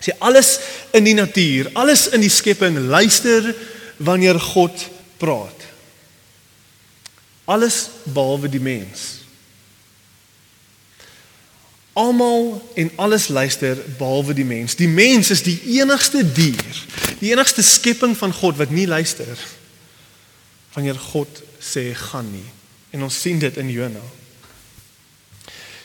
Sê 0.00 0.14
alles 0.18 0.58
in 0.96 1.04
die 1.04 1.14
natuur, 1.14 1.70
alles 1.76 2.08
in 2.08 2.24
die 2.24 2.32
skepping 2.32 2.78
luister 2.88 3.54
wanneer 4.00 4.40
God 4.40 4.88
praat. 5.20 5.66
Alles 7.44 7.90
behalwe 8.08 8.48
die 8.48 8.60
mens. 8.60 9.20
Almal 11.92 12.62
en 12.74 12.92
alles 12.96 13.28
luister 13.28 13.76
behalwe 13.98 14.34
die 14.34 14.44
mens. 14.44 14.76
Die 14.76 14.88
mens 14.88 15.30
is 15.30 15.42
die 15.42 15.58
enigste 15.80 16.24
dier, 16.32 16.84
die 17.20 17.32
enigste 17.34 17.62
skepping 17.62 18.16
van 18.16 18.32
God 18.32 18.56
wat 18.56 18.70
nie 18.70 18.86
luister 18.86 19.36
wanneer 20.72 20.96
God 20.96 21.42
sê 21.58 21.90
gaan 21.94 22.30
nie. 22.30 22.46
En 22.94 23.02
ons 23.02 23.20
sien 23.20 23.38
dit 23.38 23.56
in 23.58 23.68
Jona. 23.70 24.02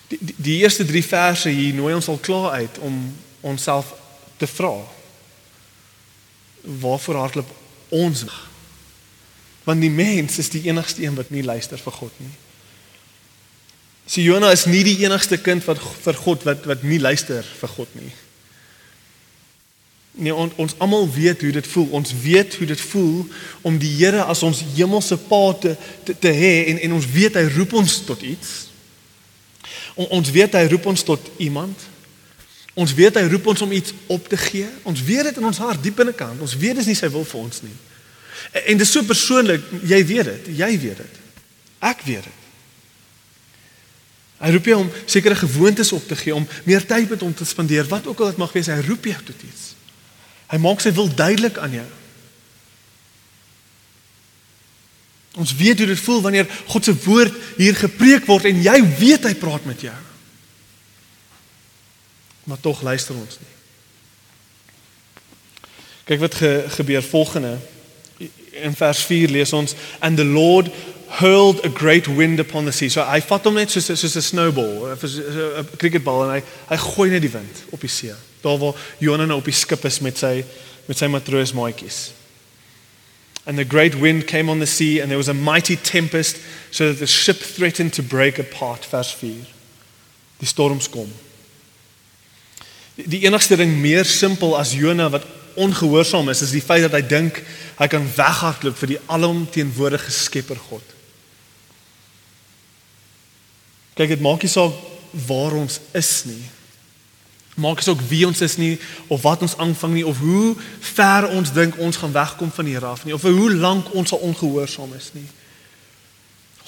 Die, 0.08 0.20
die, 0.22 0.36
die 0.38 0.58
eerste 0.62 0.86
3 0.86 1.04
verse 1.04 1.50
hier 1.50 1.74
nooi 1.74 1.96
ons 1.98 2.08
al 2.08 2.22
klaar 2.22 2.62
uit 2.62 2.80
om 2.86 3.00
onsself 3.42 3.96
te 4.38 4.48
vra. 4.48 4.74
Waarvoor 6.62 7.16
hardloop 7.16 7.52
ons? 7.90 8.26
Want 9.64 9.82
die 9.82 9.94
mens 9.94 10.38
is 10.38 10.50
die 10.50 10.66
enigste 10.68 11.04
een 11.04 11.16
wat 11.16 11.30
nie 11.30 11.44
luister 11.44 11.82
vir 11.82 11.92
God 11.92 12.20
nie. 12.22 12.34
So 14.06 14.22
Jona 14.22 14.52
is 14.54 14.68
nie 14.70 14.84
die 14.86 15.00
enigste 15.02 15.38
kind 15.42 15.66
wat 15.66 15.82
vir 15.82 16.20
God 16.22 16.46
wat 16.46 16.68
wat 16.70 16.84
nie 16.86 17.00
luister 17.02 17.46
vir 17.62 17.72
God 17.74 17.96
nie. 17.98 18.12
Nee, 20.16 20.32
on, 20.32 20.52
ons 20.62 20.76
almal 20.80 21.10
weet 21.12 21.42
hoe 21.42 21.52
dit 21.52 21.68
voel. 21.68 21.88
Ons 21.98 22.14
weet 22.22 22.56
hoe 22.56 22.68
dit 22.70 22.82
voel 22.82 23.26
om 23.62 23.80
die 23.82 23.92
Here 23.98 24.24
as 24.24 24.44
ons 24.48 24.62
hemelse 24.76 25.18
Pa 25.28 25.42
te 25.60 25.74
te, 26.06 26.14
te 26.14 26.32
hê 26.32 26.54
en 26.70 26.80
en 26.86 26.96
ons 27.00 27.10
weet 27.18 27.36
hy 27.36 27.44
roep 27.58 27.74
ons 27.82 27.98
tot 28.06 28.22
iets. 28.22 28.54
On, 29.96 30.08
ons 30.20 30.32
weet 30.32 30.54
hy 30.54 30.64
roep 30.70 30.86
ons 30.94 31.04
tot 31.04 31.32
iemand. 31.42 31.90
Ons 32.76 32.94
weet 32.94 33.16
hy 33.16 33.24
roep 33.32 33.46
ons 33.54 33.62
om 33.64 33.72
iets 33.72 33.94
op 34.12 34.28
te 34.28 34.38
gee. 34.38 34.68
Ons 34.84 35.04
weet 35.04 35.30
dit 35.30 35.38
in 35.40 35.48
ons 35.48 35.62
hart 35.64 35.84
diep 35.84 35.96
binnekant. 35.96 36.42
Ons 36.44 36.58
weet 36.60 36.76
dis 36.82 36.90
nie 36.92 36.98
sy 37.00 37.08
wil 37.14 37.24
vir 37.28 37.40
ons 37.40 37.62
nie. 37.64 37.76
En, 38.52 38.66
en 38.74 38.82
dis 38.82 38.92
so 38.92 39.08
persoonlik, 39.08 39.64
jy 39.88 40.02
weet 40.08 40.32
dit, 40.32 40.50
jy 40.60 40.72
weet 40.84 41.04
dit. 41.06 41.22
Ek 41.88 42.04
weet 42.08 42.28
dit. 42.28 42.42
Hy 44.44 44.52
roep 44.52 44.68
jou 44.68 44.80
om 44.84 44.90
sekere 45.08 45.38
gewoontes 45.40 45.94
op 45.96 46.04
te 46.08 46.18
gee, 46.20 46.36
om 46.36 46.48
meer 46.68 46.84
tyd 46.86 47.10
met 47.10 47.24
hom 47.24 47.32
te 47.34 47.48
spandeer, 47.48 47.88
wat 47.88 48.08
ook 48.12 48.20
al 48.20 48.34
dit 48.34 48.42
mag 48.42 48.52
wees, 48.52 48.68
hy 48.68 48.82
roep 48.84 49.08
jou 49.08 49.22
tot 49.32 49.46
iets. 49.48 49.70
Hy 50.52 50.60
maak 50.62 50.84
sy 50.84 50.92
wil 50.94 51.08
duidelik 51.08 51.58
aan 51.64 51.80
jou. 51.80 51.88
Ons 55.40 55.56
weet 55.56 55.80
hoe 55.80 55.88
dit 55.88 56.04
voel 56.04 56.22
wanneer 56.24 56.52
God 56.68 56.88
se 56.88 56.94
woord 57.06 57.40
hier 57.58 57.76
gepreek 57.80 58.28
word 58.28 58.48
en 58.52 58.62
jy 58.64 58.76
weet 59.00 59.26
hy 59.28 59.34
praat 59.40 59.66
met 59.68 59.88
jou. 59.88 59.96
Maar 62.46 62.60
tog 62.62 62.82
luister 62.82 63.16
ons 63.16 63.38
nie. 63.42 63.54
Kyk 66.06 66.20
wat 66.22 66.36
ge, 66.36 66.66
gebeur 66.78 67.04
volgende. 67.04 67.58
In 68.62 68.76
vers 68.78 69.00
4 69.10 69.30
lees 69.30 69.54
ons 69.54 69.74
and 70.00 70.18
the 70.18 70.26
Lord 70.26 70.70
hurled 71.08 71.66
a 71.66 71.70
great 71.70 72.08
wind 72.08 72.40
upon 72.40 72.66
the 72.66 72.72
sea. 72.72 72.90
So 72.90 73.04
hy 73.06 73.22
vat 73.26 73.48
hom 73.48 73.58
net 73.58 73.74
soos 73.74 73.90
soos 73.90 74.16
'n 74.16 74.22
snowball, 74.22 74.94
'n 74.94 75.78
cricketbal 75.78 76.24
en 76.26 76.30
hy 76.38 76.42
hy 76.70 76.78
gooi 76.78 77.10
net 77.10 77.22
die 77.22 77.32
wind 77.32 77.64
op 77.72 77.82
die 77.82 77.90
see. 77.90 78.14
Daar 78.42 78.58
waar 78.58 78.76
Jonah 79.00 79.28
nou 79.28 79.38
op 79.40 79.46
die 79.46 79.54
skip 79.54 79.86
is 79.86 80.00
met 80.00 80.18
sy 80.18 80.44
met 80.88 80.98
sy 80.98 81.08
matroosmaatjies. 81.08 82.12
And 83.46 83.58
the 83.58 83.66
great 83.66 83.96
wind 83.96 84.26
came 84.26 84.50
on 84.50 84.60
the 84.60 84.66
sea 84.66 85.02
and 85.02 85.10
there 85.10 85.18
was 85.18 85.30
a 85.30 85.34
mighty 85.34 85.76
tempest 85.76 86.38
so 86.72 86.88
that 86.88 86.98
the 86.98 87.08
ship 87.08 87.42
threatened 87.42 87.94
to 87.94 88.04
break 88.04 88.40
apart 88.40 88.86
vers 88.86 89.12
4. 89.12 89.46
Die 90.40 90.48
storms 90.48 90.90
kom. 90.90 91.12
Die, 92.96 93.26
enigste 93.28 93.58
ding 93.60 93.74
meer 93.82 94.08
simpel 94.08 94.56
as 94.58 94.74
Jonah 94.78 95.12
wat 95.12 95.26
ongehoorsaam 95.60 96.30
is, 96.32 96.42
is 96.42 96.54
die 96.56 96.64
feit 96.64 96.84
dat 96.86 96.96
hy 96.96 97.04
dink 97.04 97.40
hy 97.80 97.88
kan 97.92 98.08
weghardloop 98.16 98.78
vir 98.80 98.96
die 98.96 99.02
alomteenwoordige 99.12 100.12
Skepper 100.12 100.60
God. 100.70 100.96
Kyk, 103.96 104.12
dit 104.16 104.24
maak 104.24 104.44
nie 104.44 104.52
saak 104.52 104.76
waar 105.28 105.56
ons 105.56 105.80
is 105.96 106.12
nie. 106.28 106.44
Maak 107.56 107.80
nie 107.80 107.88
saak 107.88 108.04
wie 108.10 108.26
ons 108.28 108.44
is 108.44 108.58
nie 108.60 108.74
of 109.08 109.24
wat 109.24 109.44
ons 109.48 109.56
aanvang 109.64 109.96
nie 109.96 110.08
of 110.08 110.20
hoe 110.24 110.56
ver 110.96 111.30
ons 111.32 111.54
dink 111.56 111.80
ons 111.80 112.00
gaan 112.00 112.16
wegkom 112.16 112.52
van 112.52 112.68
die 112.68 112.80
raf 112.84 113.06
nie 113.08 113.16
of 113.16 113.24
hoe 113.24 113.52
lank 113.54 113.94
ons 113.96 114.12
al 114.16 114.24
ongehoorsaam 114.28 114.92
is 115.00 115.14
nie. 115.16 115.28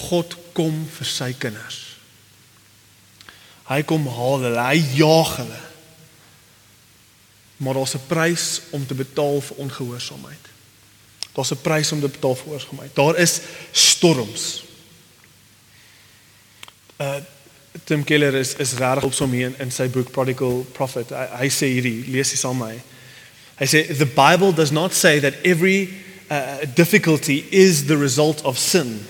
God 0.07 0.35
kom 0.55 0.85
vir 0.95 1.09
sy 1.09 1.31
kinders. 1.39 1.81
Hy 3.67 3.81
kom 3.83 4.05
haal 4.07 4.45
hulle, 4.45 4.63
hy 4.63 4.79
jaag 4.95 5.33
hulle. 5.41 5.63
Maar 7.57 7.73
daar's 7.73 7.95
'n 7.95 8.07
prys 8.07 8.61
om 8.69 8.85
te 8.85 8.93
betaal 8.93 9.41
vir 9.41 9.55
ongehoorsaamheid. 9.57 10.45
Daar's 11.33 11.51
'n 11.51 11.61
prys 11.61 11.91
om 11.91 11.99
te 11.99 12.07
betaal 12.07 12.35
vir 12.35 12.43
ongehoorsaamheid. 12.43 12.95
Daar 12.95 13.17
is 13.17 13.39
storms. 13.71 14.63
Uh 16.97 17.15
Tim 17.83 18.03
Keller 18.03 18.33
is 18.33 18.55
is 18.55 18.73
regtig 18.73 19.03
op 19.03 19.13
som 19.13 19.31
hier 19.31 19.45
in, 19.45 19.55
in 19.59 19.71
sy 19.71 19.89
boek 19.89 20.11
Prodigal 20.11 20.65
Prophet. 20.71 21.09
Hy, 21.09 21.27
hy 21.43 21.49
sê 21.49 21.69
hierdie, 21.69 22.07
lees 22.07 22.29
dit 22.29 22.39
saam 22.39 22.57
met 22.57 22.67
my. 22.67 22.81
Hy 23.57 23.65
sê 23.65 23.97
the 23.97 24.05
Bible 24.05 24.53
does 24.53 24.71
not 24.71 24.93
say 24.93 25.19
that 25.19 25.33
every 25.45 25.89
uh, 26.29 26.65
difficulty 26.75 27.45
is 27.51 27.85
the 27.85 27.97
result 27.97 28.41
of 28.45 28.57
sin. 28.57 29.05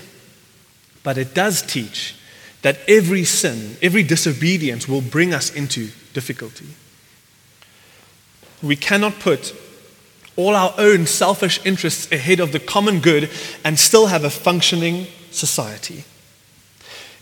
But 1.02 1.16
it 1.16 1.34
does 1.34 1.62
teach 1.62 2.14
that 2.62 2.76
every 2.88 3.24
sin, 3.24 3.76
every 3.80 4.02
disobedience 4.02 4.88
will 4.88 5.00
bring 5.00 5.32
us 5.32 5.50
into 5.54 5.88
difficulty. 6.12 6.66
We 8.62 8.76
cannot 8.76 9.20
put 9.20 9.54
all 10.36 10.54
our 10.54 10.72
own 10.78 11.06
selfish 11.06 11.60
interests 11.64 12.10
ahead 12.12 12.40
of 12.40 12.52
the 12.52 12.60
common 12.60 13.00
good 13.00 13.28
and 13.64 13.78
still 13.78 14.06
have 14.06 14.24
a 14.24 14.30
functioning 14.30 15.06
society. 15.30 16.04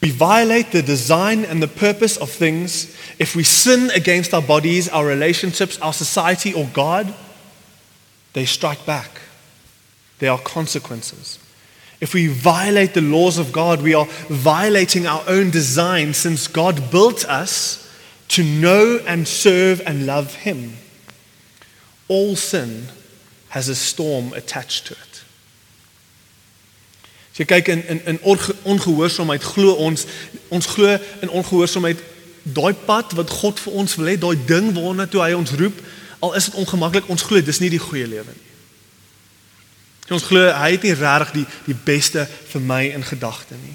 We 0.02 0.10
violate 0.10 0.72
the 0.72 0.82
design 0.82 1.44
and 1.44 1.62
the 1.62 1.68
purpose 1.68 2.16
of 2.18 2.30
things 2.30 2.94
if 3.18 3.34
we 3.34 3.42
sin 3.42 3.90
against 3.94 4.34
our 4.34 4.42
bodies, 4.42 4.88
our 4.88 5.06
relationships, 5.06 5.78
our 5.80 5.94
society, 5.94 6.52
or 6.52 6.68
God. 6.72 7.14
They 8.34 8.44
strike 8.44 8.84
back. 8.84 9.22
There 10.18 10.30
are 10.30 10.38
consequences. 10.38 11.38
If 12.00 12.12
we 12.12 12.26
violate 12.26 12.92
the 12.92 13.00
laws 13.00 13.38
of 13.38 13.52
God, 13.52 13.80
we 13.80 13.94
are 13.94 14.04
violating 14.28 15.06
our 15.06 15.22
own 15.26 15.50
design 15.50 16.12
since 16.12 16.46
God 16.46 16.90
built 16.90 17.24
us 17.24 17.90
to 18.28 18.44
know 18.44 19.00
and 19.06 19.26
serve 19.26 19.80
and 19.86 20.04
love 20.04 20.34
Him. 20.34 20.76
All 22.06 22.36
sin 22.36 22.88
has 23.48 23.68
a 23.68 23.74
storm 23.74 24.32
attached 24.32 24.86
to 24.86 24.94
it. 24.94 25.22
As 27.32 27.42
jy 27.42 27.46
kyk 27.50 27.68
in 27.68 27.82
in 27.92 28.00
in 28.14 28.20
ongehoorsaamheid 28.64 29.44
glo 29.44 29.74
ons 29.84 30.06
ons 30.48 30.66
glo 30.72 30.94
in 31.20 31.28
ongehoorsaamheid 31.28 32.00
daai 32.46 32.72
pad 32.86 33.12
wat 33.18 33.30
God 33.30 33.60
vir 33.60 33.72
ons 33.72 33.96
wil 33.98 34.08
hê, 34.08 34.16
daai 34.16 34.38
ding 34.48 34.70
waarna 34.76 35.08
toe 35.10 35.20
hy 35.20 35.34
ons 35.34 35.52
roep, 35.58 35.80
al 36.22 36.36
is 36.38 36.46
dit 36.48 36.58
ongemaklik, 36.62 37.08
ons 37.12 37.22
glo 37.26 37.42
dis 37.42 37.60
nie 37.60 37.72
die 37.72 37.82
goeie 37.82 38.06
lewe 38.06 38.30
nie. 38.30 38.44
Ons 40.14 40.28
glo 40.30 40.46
hy 40.54 40.70
het 40.76 40.86
nie 40.86 40.94
regtig 40.94 41.32
die 41.40 41.46
die 41.66 41.78
beste 41.86 42.24
vir 42.52 42.62
my 42.62 42.82
in 42.94 43.04
gedagte 43.04 43.58
nie. 43.58 43.74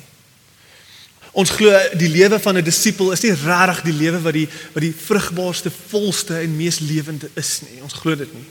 Ons 1.31 1.53
glo 1.55 1.71
die 1.95 2.09
lewe 2.11 2.39
van 2.39 2.57
'n 2.57 2.63
disipel 2.63 3.11
is 3.11 3.21
nie 3.23 3.31
regtig 3.31 3.83
die 3.83 3.93
lewe 3.93 4.19
wat 4.21 4.33
die 4.33 4.47
wat 4.73 4.83
die 4.83 4.95
vrugbaarste, 4.95 5.71
volste 5.87 6.39
en 6.39 6.55
mees 6.55 6.79
lewende 6.79 7.29
is 7.35 7.61
nie. 7.61 7.81
Ons 7.81 7.93
glo 7.93 8.15
dit 8.15 8.33
nie. 8.33 8.47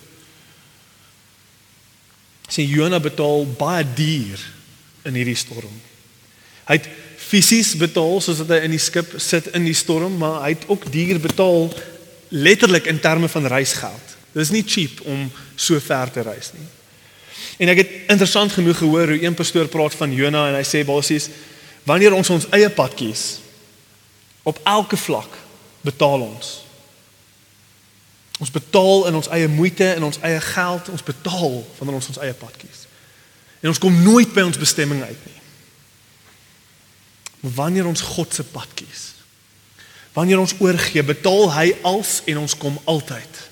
Sien 2.48 2.68
Jona 2.68 3.00
betaal 3.00 3.46
baie 3.46 3.84
duur 3.94 4.40
in 5.04 5.14
hierdie 5.14 5.36
storm. 5.36 5.80
Hy 6.66 6.74
het 6.78 6.88
fisies 7.16 7.76
betaal 7.76 8.20
soos 8.20 8.40
dat 8.42 8.48
hy 8.48 8.64
in 8.64 8.74
die 8.74 8.82
skip 8.82 9.12
sit 9.22 9.46
in 9.54 9.64
die 9.64 9.76
storm, 9.76 10.16
maar 10.16 10.42
hy 10.42 10.54
het 10.56 10.66
ook 10.66 10.88
duur 10.92 11.20
betaal 11.20 11.70
letterlik 12.30 12.86
in 12.86 13.00
terme 13.00 13.28
van 13.28 13.46
reisgeld. 13.46 14.16
Dit 14.32 14.42
is 14.42 14.50
nie 14.54 14.64
cheap 14.66 15.00
om 15.04 15.30
so 15.56 15.78
ver 15.80 16.10
te 16.10 16.22
reis 16.22 16.52
nie. 16.54 16.66
En 17.60 17.68
ek 17.68 17.82
het 17.82 17.94
interessant 18.14 18.52
genoeg 18.52 18.78
gehoor 18.78 19.14
hoe 19.14 19.22
een 19.22 19.34
pastoor 19.34 19.68
praat 19.68 19.94
van 19.94 20.12
Jona 20.14 20.48
en 20.48 20.58
hy 20.58 20.66
sê 20.66 20.84
basies 20.86 21.28
wanneer 21.88 22.14
ons 22.14 22.30
ons 22.30 22.48
eie 22.56 22.70
pad 22.70 22.94
kies 22.94 23.38
op 24.42 24.60
elke 24.64 24.96
vlak 24.96 25.38
betaal 25.84 26.20
ons 26.20 26.58
Ons 28.40 28.50
betaal 28.50 29.04
in 29.10 29.18
ons 29.18 29.28
eie 29.36 29.48
moeite 29.52 29.84
en 29.98 30.06
ons 30.08 30.20
eie 30.24 30.40
geld, 30.40 30.88
ons 30.88 31.04
betaal 31.04 31.58
wanneer 31.76 31.98
ons 31.98 32.08
ons 32.08 32.20
eie 32.24 32.36
pad 32.40 32.54
kies. 32.56 32.86
En 33.60 33.68
ons 33.68 33.80
kom 33.80 33.98
nooit 34.00 34.32
by 34.32 34.46
ons 34.48 34.60
bestemming 34.60 35.02
uit 35.04 35.26
nie. 35.28 35.40
Maar 37.42 37.52
wanneer 37.58 37.88
ons 37.88 38.04
God 38.14 38.32
se 38.32 38.44
pad 38.48 38.72
kies, 38.80 39.02
wanneer 40.16 40.40
ons 40.40 40.56
oorgee, 40.56 41.04
betaal 41.04 41.52
hy 41.52 41.66
als 41.86 42.22
en 42.32 42.40
ons 42.40 42.56
kom 42.56 42.80
altyd 42.88 43.44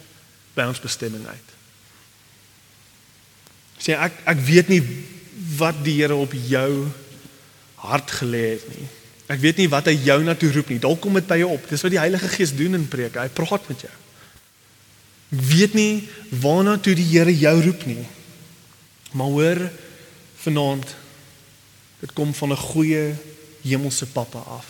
by 0.57 0.65
ons 0.73 0.81
bestemming 0.81 1.29
uit. 1.29 1.53
Sê 3.79 3.93
ek 3.93 4.25
ek 4.33 4.41
weet 4.49 4.73
nie 4.73 4.81
wat 5.61 5.85
die 5.85 5.99
Here 6.01 6.17
op 6.17 6.33
jou 6.49 6.89
hart 7.89 8.13
gelê 8.21 8.45
het 8.55 8.69
nie. 8.73 8.87
Ek 9.29 9.41
weet 9.43 9.59
nie 9.61 9.69
wat 9.69 9.91
hy 9.91 9.97
jou 10.07 10.19
na 10.25 10.35
toe 10.39 10.51
roep 10.55 10.71
nie. 10.73 10.81
Dalk 10.81 11.03
kom 11.05 11.17
dit 11.19 11.27
by 11.29 11.37
jou 11.43 11.51
op. 11.53 11.67
Dis 11.69 11.83
wat 11.85 11.93
die 11.93 12.01
Heilige 12.01 12.31
Gees 12.33 12.55
doen 12.57 12.79
in 12.79 12.87
preek. 12.89 13.19
Hy 13.21 13.29
praat 13.37 13.67
met 13.69 13.85
jou. 13.85 13.97
Ek 15.37 15.43
weet 15.51 15.75
nie 15.77 16.09
waarna 16.41 16.79
toe 16.81 16.95
die 16.97 17.05
Here 17.11 17.35
jou 17.35 17.57
roep 17.67 17.85
nie. 17.89 18.07
Maar 19.13 19.35
hoor 19.35 19.61
vanaand 20.41 20.95
dit 22.01 22.13
kom 22.17 22.33
van 22.35 22.53
'n 22.53 22.57
goeie 22.57 23.15
hemelse 23.63 24.07
Pappa 24.07 24.39
af. 24.39 24.67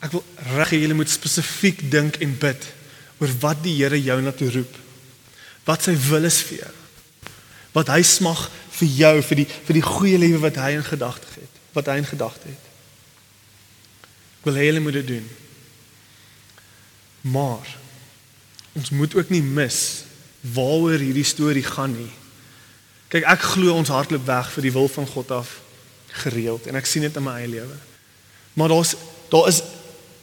Ek 0.00 0.12
wil 0.12 0.24
reg 0.56 0.70
hê 0.70 0.80
julle 0.80 0.94
moet 0.94 1.10
spesifiek 1.10 1.90
dink 1.90 2.16
en 2.16 2.38
bid 2.38 2.66
oor 3.18 3.30
wat 3.40 3.62
die 3.62 3.76
Here 3.76 4.00
jou 4.00 4.20
na 4.22 4.32
toe 4.32 4.50
roep. 4.50 4.83
Wat 5.64 5.82
sy 5.86 5.94
wil 6.08 6.28
is 6.28 6.40
vir 6.48 6.64
jou. 6.64 6.74
Wat 7.74 7.90
hy 7.90 8.02
smag 8.06 8.48
vir 8.74 8.88
jou 8.98 9.14
vir 9.30 9.40
die 9.42 9.46
vir 9.48 9.78
die 9.78 9.86
goeie 9.86 10.18
lewe 10.20 10.42
wat 10.42 10.58
hy 10.60 10.74
in 10.78 10.86
gedagte 10.86 11.30
het, 11.38 11.62
wat 11.76 11.88
hy 11.90 11.98
in 12.02 12.08
gedagte 12.08 12.50
het. 12.50 12.70
Ek 14.40 14.50
wil 14.50 14.58
hê 14.60 14.68
julle 14.68 14.82
moet 14.84 14.98
dit 15.00 15.08
doen. 15.14 15.28
Maar 17.34 17.70
ons 18.74 18.90
moet 18.90 19.14
ook 19.16 19.30
nie 19.32 19.42
mis 19.42 19.78
waaroor 20.54 21.00
hierdie 21.00 21.26
storie 21.26 21.64
gaan 21.64 21.94
nie. 21.96 22.10
Kyk, 23.08 23.24
ek 23.30 23.46
glo 23.54 23.76
ons 23.78 23.92
hardloop 23.92 24.26
weg 24.26 24.50
vir 24.56 24.66
die 24.66 24.74
wil 24.74 24.90
van 24.92 25.06
God 25.08 25.30
af 25.32 25.60
gereeld 26.24 26.66
en 26.68 26.76
ek 26.78 26.88
sien 26.88 27.06
dit 27.06 27.16
in 27.16 27.24
my 27.24 27.38
eie 27.40 27.50
lewe. 27.50 27.78
Maar 28.58 28.74
daar's 28.74 28.94
daar 29.32 29.48
is 29.48 29.62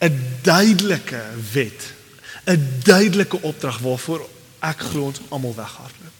'n 0.00 0.38
duidelike 0.42 1.22
wet, 1.52 1.82
'n 2.46 2.80
duidelike 2.84 3.42
opdrag 3.42 3.78
waarvoor 3.78 4.28
ek 4.62 4.84
glo 4.92 5.10
ons 5.10 5.20
almal 5.28 5.54
weghardloop. 5.56 6.18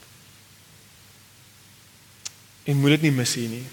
En 2.65 2.79
moet 2.79 2.97
dit 2.97 3.09
nie 3.09 3.15
mis 3.15 3.35
hier 3.39 3.51
nie. 3.51 3.65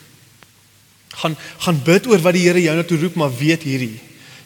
Gaan 1.22 1.38
gaan 1.66 1.82
bid 1.84 2.08
oor 2.10 2.22
wat 2.26 2.38
die 2.38 2.46
Here 2.46 2.62
jou 2.62 2.76
na 2.78 2.86
toe 2.86 3.00
roep, 3.02 3.18
maar 3.18 3.34
weet 3.34 3.66
hierdie, 3.66 4.00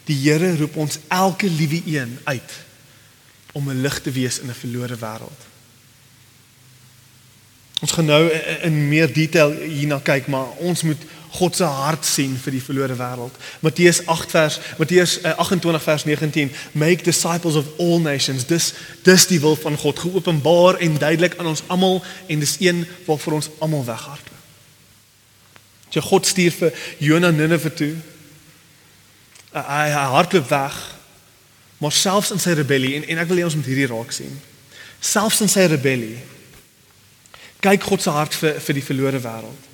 die 0.08 0.20
Here 0.24 0.56
roep 0.60 0.78
ons 0.80 1.00
elke 1.08 1.50
liewe 1.52 1.82
een 1.86 2.18
uit 2.24 2.60
om 3.54 3.70
'n 3.70 3.82
lig 3.82 4.02
te 4.02 4.12
wees 4.12 4.40
in 4.40 4.50
'n 4.50 4.62
verlore 4.62 4.98
wêreld. 4.98 5.42
Ons 7.82 7.92
gaan 7.92 8.06
nou 8.06 8.30
in 8.62 8.88
meer 8.88 9.14
detail 9.14 9.52
hierna 9.52 10.00
kyk, 10.00 10.28
maar 10.28 10.50
ons 10.64 10.84
moet 10.84 11.02
God 11.34 11.56
se 11.56 11.66
hart 11.66 12.06
sien 12.06 12.36
vir 12.38 12.54
die 12.54 12.62
verlore 12.62 12.96
wêreld. 12.98 13.38
Matteus 13.66 14.04
8 14.06 14.34
vers 14.36 14.60
Matteus 14.78 15.16
28 15.24 15.74
eh, 15.74 15.86
vers 15.88 16.06
19 16.06 16.52
make 16.72 17.04
disciples 17.04 17.56
of 17.58 17.72
all 17.82 18.00
nations. 18.02 18.46
Dis 18.46 18.74
dis 19.02 19.26
die 19.32 19.40
wil 19.42 19.56
van 19.58 19.78
God 19.78 20.00
geopenbaar 20.00 20.78
en 20.86 21.00
duidelik 21.02 21.38
aan 21.38 21.50
ons 21.56 21.64
almal 21.74 22.04
en 22.28 22.40
dis 22.40 22.56
een 22.62 22.86
waarvoor 23.08 23.40
ons 23.40 23.50
almal 23.60 23.86
weghardloop. 23.86 24.30
Jy 25.94 26.06
God 26.06 26.30
stuur 26.30 26.54
vir 26.58 26.86
Jona 27.02 27.34
Nineve 27.34 27.74
toe. 27.74 27.96
Hy 29.54 29.90
hy 29.90 30.06
hardloop 30.14 30.50
weg. 30.54 30.80
Maar 31.82 31.98
selfs 31.98 32.32
in 32.32 32.42
sy 32.42 32.54
rebellie 32.58 32.96
en 33.00 33.10
en 33.10 33.26
ek 33.26 33.34
wil 33.34 33.42
hê 33.42 33.50
ons 33.50 33.58
moet 33.58 33.74
hierdie 33.74 33.90
raak 33.90 34.14
sien. 34.14 34.38
Selfs 35.02 35.42
in 35.42 35.50
sy 35.50 35.66
rebellie 35.66 36.22
kyk 37.64 37.86
God 37.90 38.04
se 38.04 38.14
hart 38.14 38.36
vir 38.38 38.60
vir 38.62 38.78
die 38.78 38.90
verlore 38.94 39.22
wêreld. 39.24 39.73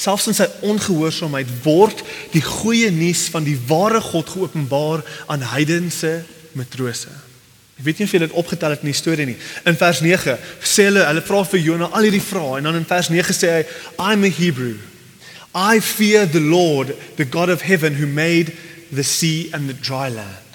Selfs 0.00 0.30
in 0.30 0.36
sy 0.36 0.46
ongehoorsaamheid 0.64 1.48
word 1.64 1.98
die 2.32 2.44
goeie 2.44 2.88
nuus 2.94 3.26
van 3.32 3.44
die 3.44 3.58
ware 3.68 4.00
God 4.00 4.30
geopenbaar 4.32 5.02
aan 5.28 5.44
heidense 5.52 6.22
matrose. 6.56 7.12
Ek 7.80 7.84
weet 7.84 8.00
nie 8.00 8.06
of 8.08 8.12
jy 8.12 8.20
dit 8.22 8.36
opgetel 8.36 8.74
het 8.74 8.84
in 8.84 8.92
die 8.92 8.96
storie 8.96 9.26
nie. 9.28 9.38
In 9.68 9.76
vers 9.80 10.00
9 10.04 10.36
sê 10.60 10.88
hulle, 10.88 11.04
hulle 11.04 11.24
vra 11.24 11.42
vir 11.48 11.62
Jona 11.64 11.90
al 11.96 12.08
hierdie 12.08 12.24
vrae 12.24 12.58
en 12.58 12.68
dan 12.68 12.80
in 12.80 12.88
vers 12.88 13.08
9 13.12 13.36
sê 13.36 13.52
hy, 13.58 13.62
I'm 13.96 14.24
a 14.24 14.32
Hebrew. 14.32 14.76
I 15.56 15.80
fear 15.80 16.26
the 16.26 16.44
Lord, 16.44 16.94
the 17.16 17.24
God 17.24 17.48
of 17.48 17.64
heaven 17.64 17.96
who 17.96 18.06
made 18.06 18.52
the 18.92 19.04
sea 19.04 19.50
and 19.52 19.68
the 19.68 19.74
dry 19.74 20.08
land. 20.08 20.49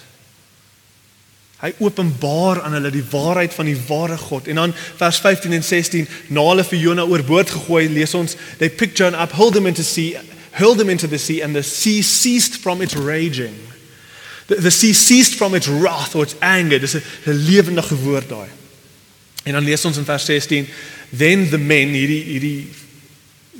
Hy 1.56 1.72
openbaar 1.80 2.60
aan 2.62 2.76
hulle 2.76 2.90
die 2.92 3.04
waarheid 3.10 3.54
van 3.54 3.64
die 3.64 3.78
ware 3.88 4.16
God. 4.20 4.48
En 4.48 4.54
dan 4.60 4.74
vers 4.96 5.18
15 5.24 5.52
en 5.56 5.64
16, 5.64 6.08
na 6.28 6.42
hulle 6.50 6.64
vir 6.68 6.78
Jona 6.78 7.06
oorboord 7.08 7.50
gegooi, 7.50 7.86
lees 7.88 8.12
ons, 8.14 8.36
they 8.58 8.68
picked 8.68 8.98
Jonah 9.00 9.22
up, 9.22 9.32
hurled 9.32 9.56
him 9.56 9.66
into 9.66 9.82
sea, 9.82 10.18
hurled 10.50 10.80
him 10.80 10.90
into 10.92 11.08
the 11.08 11.18
sea 11.18 11.40
and 11.42 11.56
the 11.56 11.62
sea 11.62 12.02
ceased 12.02 12.60
from 12.60 12.82
its 12.82 12.94
raging. 12.94 13.56
The, 14.48 14.60
the 14.60 14.70
sea 14.70 14.92
ceased 14.92 15.34
from 15.34 15.54
its 15.54 15.68
wrath 15.68 16.14
or 16.14 16.22
its 16.22 16.36
anger. 16.40 16.78
Dis 16.78 16.94
'n 16.94 17.02
lewendige 17.48 17.96
woord 18.04 18.28
daai. 18.28 18.48
En 19.44 19.52
dan 19.52 19.64
lees 19.64 19.84
ons 19.84 19.96
in 19.96 20.04
vers 20.04 20.24
16, 20.24 20.68
then 21.16 21.48
the 21.48 21.58
men 21.58 21.88
hierdie 21.88 22.22
hierdie 22.24 22.68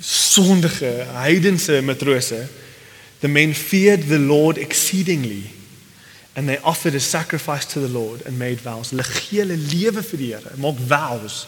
sondige 0.00 1.06
heidense 1.16 1.80
matrose, 1.82 2.48
the 3.20 3.28
men 3.28 3.54
feared 3.54 4.08
the 4.08 4.18
Lord 4.18 4.58
exceedingly 4.58 5.56
and 6.36 6.48
they 6.48 6.58
offered 6.58 6.94
a 6.94 7.00
sacrifice 7.00 7.64
to 7.72 7.80
the 7.80 7.88
Lord 7.88 8.22
and 8.26 8.38
made 8.38 8.60
vows. 8.60 8.90
Hulle 8.92 9.02
gee 9.02 9.40
hulle 9.40 9.56
lewe 9.56 10.02
vir 10.04 10.18
die 10.20 10.32
Here, 10.34 10.56
maak 10.60 10.80
vows. 10.88 11.46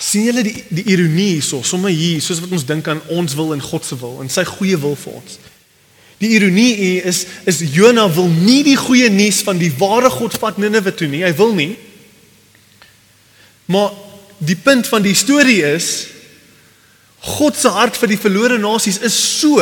sien 0.00 0.26
julle 0.28 0.42
die 0.44 0.56
die 0.68 0.84
ironie 0.92 1.36
hierso, 1.36 1.62
sommer 1.66 1.92
hier, 1.92 2.20
soos 2.24 2.40
wat 2.42 2.52
ons 2.56 2.66
dink 2.68 2.88
aan 2.88 3.02
ons 3.12 3.36
wil 3.38 3.54
en 3.54 3.62
God 3.62 3.86
se 3.86 3.96
wil 4.00 4.20
en 4.24 4.32
sy 4.32 4.44
goeie 4.48 4.78
wil 4.80 4.96
vir 4.98 5.16
ons. 5.20 5.38
Die 6.20 6.32
ironie 6.36 6.72
hier 6.76 7.08
is 7.08 7.24
is 7.48 7.62
Jona 7.74 8.06
wil 8.12 8.28
nie 8.32 8.62
die 8.66 8.76
goeie 8.80 9.10
nuus 9.12 9.40
van 9.46 9.60
die 9.60 9.72
ware 9.80 10.10
God 10.12 10.36
vat 10.40 10.60
Ninive 10.60 10.92
toe 10.96 11.08
nie. 11.08 11.22
Hy 11.24 11.32
wil 11.38 11.54
nie. 11.56 11.72
Maar 13.70 13.92
die 14.40 14.56
punt 14.56 14.88
van 14.90 15.04
die 15.04 15.16
storie 15.16 15.60
is 15.68 16.08
God 17.20 17.56
se 17.56 17.68
hart 17.72 17.98
vir 18.00 18.14
die 18.14 18.20
verlore 18.20 18.56
nasies 18.60 19.00
is 19.04 19.16
so 19.16 19.60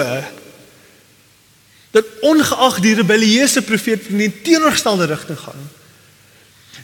dat 1.90 2.04
ongeag 2.20 2.80
die 2.84 2.94
rebellieuse 2.98 3.62
profeet 3.62 4.10
in 4.12 4.20
die 4.20 4.32
teenoorgestelde 4.44 5.08
rigting 5.08 5.38
gaan. 5.40 5.68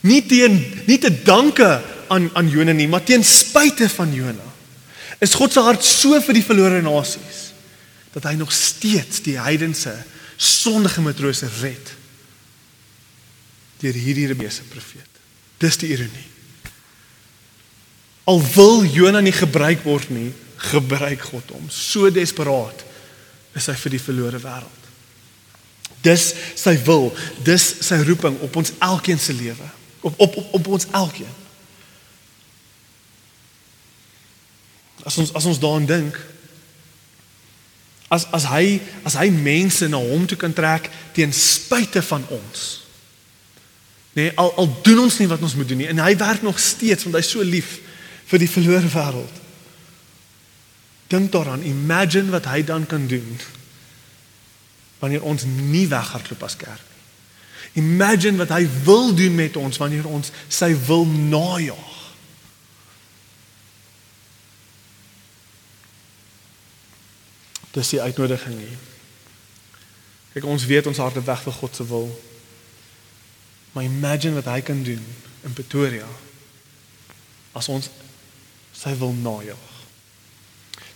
Nie 0.04 0.22
teen 0.26 0.58
nie 0.88 0.98
te 0.98 1.12
danke 1.24 1.68
aan 2.08 2.30
aan 2.36 2.48
Jona 2.48 2.72
nie, 2.72 2.88
maar 2.88 3.04
teen 3.04 3.24
spyte 3.24 3.88
van 3.88 4.12
Jona. 4.14 4.52
Is 5.20 5.34
God 5.34 5.52
se 5.52 5.60
hart 5.64 5.84
so 5.84 6.20
vir 6.20 6.36
die 6.36 6.44
verlore 6.44 6.82
nasies 6.84 7.42
dat 8.14 8.28
hy 8.28 8.36
nog 8.38 8.52
steeds 8.54 9.24
die 9.26 9.38
heidense 9.40 9.92
sondige 10.36 11.02
matrose 11.02 11.48
red 11.60 11.92
deur 13.82 13.96
hierdie 13.96 14.28
rebellieuse 14.30 14.62
profeet. 14.70 15.10
Dis 15.60 15.76
die 15.80 15.90
ironie. 15.92 16.28
Al 18.30 18.40
wil 18.54 18.84
Jona 18.88 19.20
nie 19.20 19.34
gebruik 19.34 19.82
word 19.84 20.08
nie, 20.14 20.30
gebruik 20.70 21.26
God 21.28 21.50
hom. 21.52 21.66
So 21.68 22.08
desperaat 22.12 22.84
is 23.54 23.68
hy 23.68 23.76
vir 23.82 23.94
die 23.96 24.02
verlore 24.02 24.40
wêreld. 24.40 24.83
Dis 26.04 26.34
sy 26.58 26.74
wil, 26.84 27.08
dis 27.46 27.64
sy 27.86 28.02
roeping 28.04 28.36
op 28.44 28.56
ons 28.60 28.74
elkeen 28.84 29.20
se 29.20 29.32
lewe, 29.32 29.70
op 30.04 30.20
op 30.20 30.36
op, 30.36 30.52
op 30.58 30.70
ons 30.76 30.86
elkeen. 30.92 31.32
As 35.04 35.16
ons 35.20 35.32
as 35.32 35.48
ons 35.48 35.60
daaraan 35.60 35.88
dink, 35.88 36.18
as 38.12 38.28
as 38.36 38.44
hy 38.52 38.78
as 39.08 39.16
hy 39.16 39.30
mense 39.32 39.88
na 39.88 40.00
hom 40.00 40.28
toe 40.28 40.38
kan 40.40 40.52
trek 40.52 40.90
teen 41.16 41.32
spyte 41.32 42.04
van 42.04 42.26
ons. 42.36 42.66
Nee, 44.14 44.30
al 44.38 44.52
al 44.60 44.68
doen 44.84 45.06
ons 45.06 45.18
nie 45.18 45.30
wat 45.30 45.42
ons 45.42 45.56
moet 45.58 45.68
doen 45.68 45.82
nie 45.82 45.90
en 45.90 46.04
hy 46.04 46.12
werk 46.20 46.44
nog 46.44 46.60
steeds 46.60 47.08
want 47.08 47.16
hy's 47.18 47.32
so 47.32 47.42
lief 47.42 47.78
vir 48.28 48.44
die 48.44 48.50
verlore 48.50 48.92
wêreld. 48.92 49.42
Dink 51.12 51.32
daaraan, 51.32 51.64
imagine 51.64 52.32
wat 52.32 52.46
hy 52.48 52.62
dan 52.64 52.86
kan 52.88 53.08
doen 53.08 53.36
wanneer 55.04 55.22
ons 55.28 55.44
nie 55.44 55.86
weghardloop 55.92 56.42
as 56.48 56.56
kerk 56.56 56.82
nie. 56.88 56.94
Imagine 57.84 58.38
wat 58.38 58.52
hy 58.54 58.68
wil 58.86 59.14
doen 59.14 59.34
met 59.34 59.56
ons 59.58 59.76
wanneer 59.82 60.06
ons 60.06 60.30
sy 60.48 60.70
wil 60.86 61.04
najag. 61.06 61.90
Dis 67.74 67.90
die 67.96 68.02
uitnodiging 68.02 68.60
hier. 68.60 68.78
Kyk 70.36 70.46
ons 70.46 70.66
weet 70.70 70.86
ons 70.86 71.02
harte 71.02 71.22
weg 71.26 71.42
vir 71.42 71.58
God 71.58 71.74
se 71.74 71.86
wil. 71.90 72.06
Maar 73.74 73.90
imagine 73.90 74.38
wat 74.38 74.52
hy 74.54 74.60
kan 74.62 74.86
doen 74.86 75.02
in 75.42 75.58
Pretoria 75.58 76.06
as 77.58 77.68
ons 77.70 77.90
sy 78.74 78.94
wil 79.02 79.14
najag. 79.18 79.70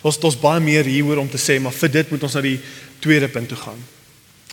Ons 0.06 0.22
ons 0.22 0.38
baie 0.38 0.62
meer 0.62 0.86
hieroor 0.86 1.24
om 1.24 1.30
te 1.30 1.42
sê, 1.42 1.58
maar 1.58 1.74
vir 1.74 1.90
dit 1.90 2.10
moet 2.14 2.22
ons 2.22 2.38
na 2.38 2.42
die 2.46 2.58
tweede 3.02 3.26
punt 3.34 3.50
toe 3.50 3.58
gaan. 3.58 3.82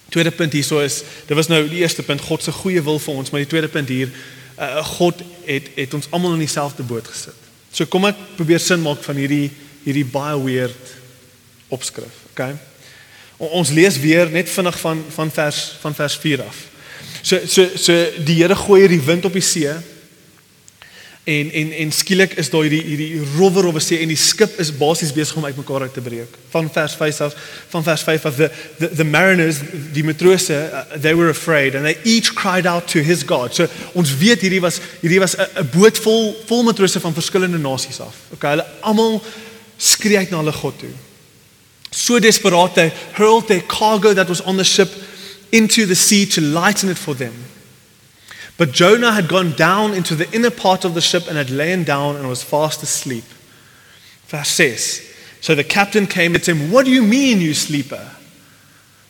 Tweede 0.10 0.32
punt 0.32 0.54
hierso 0.54 0.80
is, 0.80 1.02
dit 1.28 1.38
was 1.38 1.50
nou 1.50 1.63
die 1.70 1.82
eerste 1.82 2.04
punt, 2.04 2.22
God 2.22 2.44
se 2.44 2.54
goeie 2.54 2.82
wil 2.86 3.00
vir 3.02 3.22
ons, 3.22 3.32
maar 3.32 3.44
die 3.44 3.50
tweede 3.50 3.72
punt 3.72 3.89
hier, 3.89 4.12
uh, 4.60 4.84
God 4.96 5.24
het 5.48 5.72
het 5.76 5.94
ons 5.98 6.08
almal 6.12 6.38
in 6.38 6.46
dieselfde 6.46 6.84
boot 6.84 7.08
gesit. 7.08 7.41
So 7.76 7.88
kom 7.91 8.08
ek 8.08 8.20
probeer 8.38 8.62
sin 8.63 8.84
maak 8.84 9.04
van 9.04 9.20
hierdie 9.20 9.50
hierdie 9.86 10.06
baie 10.10 10.38
weird 10.41 10.94
opskrif, 11.74 12.24
okay? 12.32 12.56
O, 13.38 13.50
ons 13.60 13.74
lees 13.76 13.98
weer 14.02 14.32
net 14.32 14.50
vinnig 14.50 14.78
van 14.82 15.04
van 15.18 15.34
vers 15.34 15.60
van 15.82 15.98
vers 15.98 16.15
4 16.22 16.46
af. 16.46 16.63
So 17.22 17.41
so 17.50 17.68
so 17.76 17.98
die 18.26 18.39
Here 18.39 18.56
gooi 18.56 18.86
hierdie 18.86 19.04
wind 19.04 19.26
op 19.28 19.36
die 19.36 19.44
see 19.46 19.74
En 21.26 21.52
en 21.52 21.72
en 21.72 21.92
skielik 21.92 22.34
is 22.38 22.50
daar 22.54 22.62
hierdie 22.62 22.84
hierdie 22.86 23.22
rower 23.38 23.66
of 23.66 23.82
sê 23.82 23.98
en 23.98 24.12
die 24.12 24.18
skip 24.18 24.60
is 24.62 24.70
basies 24.78 25.14
besig 25.14 25.40
om 25.40 25.46
uitmekaar 25.46 25.82
uit 25.82 25.94
te 25.94 26.02
breek. 26.02 26.36
Van 26.54 26.68
vers 26.72 26.94
5 26.94 27.22
af 27.22 27.34
van 27.70 27.84
vers 27.84 28.04
5 28.06 28.26
af 28.26 28.36
the 28.36 28.50
the, 28.78 28.90
the 28.90 29.04
mariners 29.04 29.58
die 29.94 30.04
matrose 30.04 30.54
uh, 30.54 31.00
they 31.02 31.16
were 31.16 31.30
afraid 31.30 31.76
and 31.76 31.84
they 31.84 31.98
each 32.04 32.34
cried 32.34 32.66
out 32.66 32.88
to 32.88 33.00
his 33.00 33.24
god. 33.26 33.56
So 33.56 33.66
ons 33.94 34.18
weet 34.18 34.46
hierdie 34.46 34.62
was 34.62 34.78
hierdie 35.02 35.20
was 35.20 35.34
'n 35.38 35.70
boot 35.74 35.98
vol 35.98 36.36
vol 36.46 36.64
matrose 36.64 37.00
van 37.00 37.14
verskillende 37.14 37.58
nasies 37.58 38.00
af. 38.00 38.14
Okay, 38.34 38.50
hulle 38.50 38.66
almal 38.82 39.22
skree 39.78 40.18
uit 40.18 40.30
na 40.30 40.38
hulle 40.38 40.54
God 40.54 40.80
toe. 40.80 40.94
So 41.90 42.20
desperaat 42.20 42.74
they 42.74 42.92
hurled 43.18 43.48
their 43.48 43.66
cargo 43.66 44.14
that 44.14 44.28
was 44.28 44.44
on 44.44 44.58
the 44.58 44.64
ship 44.64 44.94
into 45.50 45.86
the 45.86 45.96
sea 45.96 46.28
to 46.28 46.42
lighten 46.42 46.90
it 46.90 46.98
for 46.98 47.16
them. 47.16 47.34
But 48.58 48.72
Jonah 48.72 49.12
had 49.12 49.28
gone 49.28 49.52
down 49.52 49.94
into 49.94 50.15
the 50.15 50.32
inner 50.32 50.50
part 50.50 50.86
of 50.86 50.94
the 50.94 51.02
ship 51.02 51.28
and 51.28 51.38
had 51.38 51.50
lain 51.50 51.84
down 51.84 52.15
and 52.15 52.28
was 52.28 52.41
fast 52.41 52.82
asleep. 52.84 53.26
Verse 54.28 54.50
6. 54.50 55.13
So 55.41 55.56
the 55.56 55.63
captain 55.63 56.08
came 56.08 56.34
to 56.34 56.56
him, 56.56 56.72
What 56.72 56.86
do 56.86 56.91
you 56.91 57.04
mean, 57.04 57.41
you 57.41 57.54
sleeper? 57.54 58.10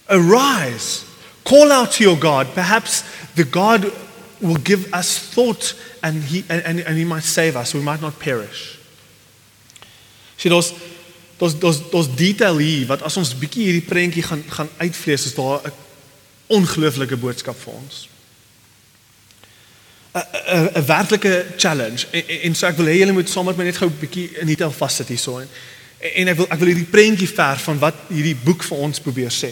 Arise, 0.09 1.05
call 1.43 1.71
out 1.71 1.93
to 1.93 2.03
your 2.03 2.17
God. 2.17 2.47
Perhaps 2.53 3.03
the 3.35 3.43
God 3.43 3.91
will 4.41 4.57
give 4.57 4.93
us 4.93 5.17
thought 5.17 5.73
and 6.03 6.23
he, 6.23 6.43
and, 6.49 6.79
and 6.79 6.97
he 6.97 7.05
might 7.05 7.23
save 7.23 7.55
us. 7.55 7.73
We 7.73 7.81
might 7.81 8.01
not 8.01 8.19
perish. 8.19 8.77
See, 10.37 10.49
those, 10.49 10.73
those, 11.37 11.57
those, 11.59 11.89
those 11.89 12.07
detail 12.07 12.57
hier, 12.57 12.85
wat 12.87 13.01
as 13.01 13.17
ons 13.17 13.33
bietjie 13.33 13.69
hierdie 13.69 13.85
prentjie 13.87 14.23
gaan, 14.25 14.43
gaan 14.51 14.69
uitvlees, 14.77 15.25
is 15.25 15.35
daar 15.35 15.63
'n 15.63 15.73
ongelooflike 16.47 17.17
boodskap 17.17 17.55
vir 17.55 17.73
ons. 17.73 18.07
'n 20.15 20.85
werklike 20.85 21.45
challenge 21.57 22.07
en, 22.11 22.27
en, 22.27 22.41
en 22.41 22.55
so 22.55 22.67
ek 22.67 22.77
wil 22.79 22.87
hê 22.87 22.99
julle 23.01 23.15
moet 23.15 23.29
saam 23.29 23.49
met 23.49 23.57
my 23.57 23.65
net 23.67 23.77
gou 23.77 23.89
'n 23.89 23.99
bietjie 23.99 24.29
in 24.39 24.47
detail 24.47 24.71
vassit 24.71 25.07
hierso 25.11 25.39
en 25.39 25.49
en 26.13 26.27
ek 26.31 26.37
wil 26.37 26.47
ek 26.49 26.59
wil 26.59 26.71
hierdie 26.71 26.91
prentjie 26.91 27.27
verf 27.27 27.65
van 27.67 27.79
wat 27.81 28.05
hierdie 28.07 28.37
boek 28.45 28.63
vir 28.63 28.77
ons 28.77 29.01
probeer 29.01 29.33
sê. 29.33 29.51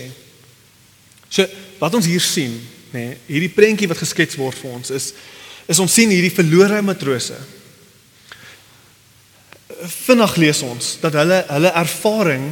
So 1.30 1.46
wat 1.80 1.96
ons 1.98 2.06
hier 2.06 2.22
sien, 2.22 2.54
nê, 2.94 3.00
nee, 3.00 3.18
hierdie 3.28 3.52
prentjie 3.52 3.90
wat 3.90 3.98
geskets 3.98 4.38
word 4.40 4.58
vir 4.60 4.72
ons 4.72 4.92
is 4.92 5.14
is 5.68 5.80
ons 5.80 5.94
sien 5.94 6.12
hierdie 6.12 6.34
verlore 6.36 6.82
matrose. 6.84 7.38
Vinnig 10.06 10.36
lees 10.38 10.62
ons 10.64 10.98
dat 11.02 11.16
hulle 11.20 11.44
hulle 11.50 11.72
ervaring 11.84 12.52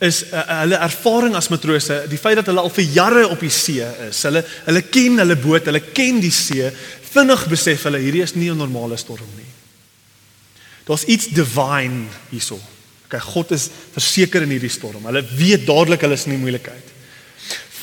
is 0.00 0.22
uh, 0.30 0.44
hulle 0.62 0.78
ervaring 0.78 1.34
as 1.34 1.48
matrose, 1.50 2.04
die 2.10 2.20
feit 2.20 2.38
dat 2.38 2.46
hulle 2.50 2.62
al 2.62 2.72
vir 2.74 2.86
jare 2.94 3.24
op 3.26 3.40
die 3.42 3.52
see 3.52 3.82
is. 4.08 4.22
Hulle 4.28 4.44
hulle 4.68 4.82
ken 4.86 5.18
hulle 5.18 5.36
boot, 5.40 5.66
hulle 5.66 5.82
ken 5.94 6.20
die 6.22 6.34
see, 6.34 6.70
vinnig 7.12 7.46
besef 7.50 7.88
hulle 7.88 8.00
hierdie 8.02 8.22
is 8.22 8.36
nie 8.36 8.50
'n 8.50 8.58
normale 8.58 8.96
storm 8.96 9.26
nie. 9.36 9.48
Daar's 10.86 11.04
iets 11.04 11.28
divine 11.28 12.06
hierso. 12.30 12.58
Okay, 13.06 13.20
God 13.20 13.50
is 13.52 13.70
verseker 13.92 14.42
in 14.42 14.50
hierdie 14.50 14.70
storm. 14.70 15.04
Hulle 15.04 15.24
weet 15.36 15.66
dadelik 15.66 16.00
hulle 16.00 16.14
is 16.14 16.26
in 16.26 16.36
die 16.36 16.42
moeilikheid. 16.42 16.94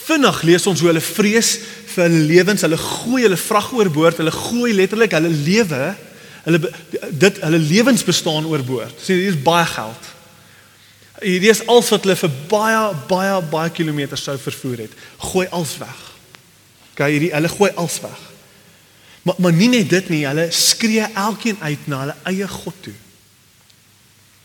Vinnig 0.06 0.42
lees 0.44 0.68
ons 0.68 0.80
hoe 0.80 0.90
hulle 0.92 1.02
vrees 1.02 1.60
vir 1.96 2.04
hulle 2.06 2.26
lewens, 2.30 2.62
hulle 2.62 2.78
gooi 2.78 3.24
hulle 3.26 3.38
vrag 3.38 3.72
oorboord, 3.74 4.22
hulle 4.22 4.32
gooi 4.32 4.74
letterlik 4.74 5.16
hulle 5.18 5.30
lewe, 5.30 5.96
hulle 6.46 6.60
dit 7.12 7.40
hulle 7.42 7.62
lewens 7.62 8.06
bestaan 8.06 8.46
oorboord. 8.46 9.00
Sien, 9.02 9.18
hier 9.18 9.34
is 9.34 9.42
baie 9.42 9.66
geld. 9.66 10.15
Hierdie 11.22 11.50
is 11.50 11.64
al 11.72 11.84
wat 11.86 12.04
hulle 12.04 12.18
vir 12.20 12.34
baie 12.52 12.82
baie 13.08 13.40
baie 13.52 13.72
kilometers 13.72 14.26
sou 14.28 14.36
vervoer 14.42 14.86
het. 14.86 14.98
Gooi 15.32 15.48
alles 15.48 15.78
weg. 15.80 16.02
Okay, 16.94 17.12
hierdie 17.16 17.32
hulle 17.34 17.52
gooi 17.52 17.72
alles 17.76 18.00
weg. 18.04 18.22
Maar 19.26 19.40
maar 19.42 19.56
nie 19.56 19.72
net 19.72 19.90
dit 19.90 20.10
nie, 20.14 20.22
hulle 20.28 20.48
skree 20.54 21.08
elkeen 21.14 21.58
uit 21.62 21.88
na 21.92 22.04
hulle 22.04 22.16
eie 22.32 22.48
God 22.48 22.78
toe. 22.86 22.94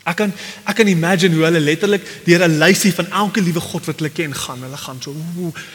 Ek 0.08 0.16
kan 0.16 0.32
ek 0.64 0.78
kan 0.78 0.88
imagine 0.88 1.36
hoe 1.36 1.44
hulle 1.44 1.60
letterlik 1.60 2.06
deur 2.24 2.46
'n 2.46 2.58
lysie 2.62 2.94
van 2.94 3.10
elke 3.10 3.42
liewe 3.42 3.60
God 3.60 3.84
wat 3.90 3.98
hulle 4.00 4.10
ken 4.10 4.34
gaan. 4.34 4.62
Hulle 4.62 4.76
gaan 4.76 5.02
so, 5.02 5.14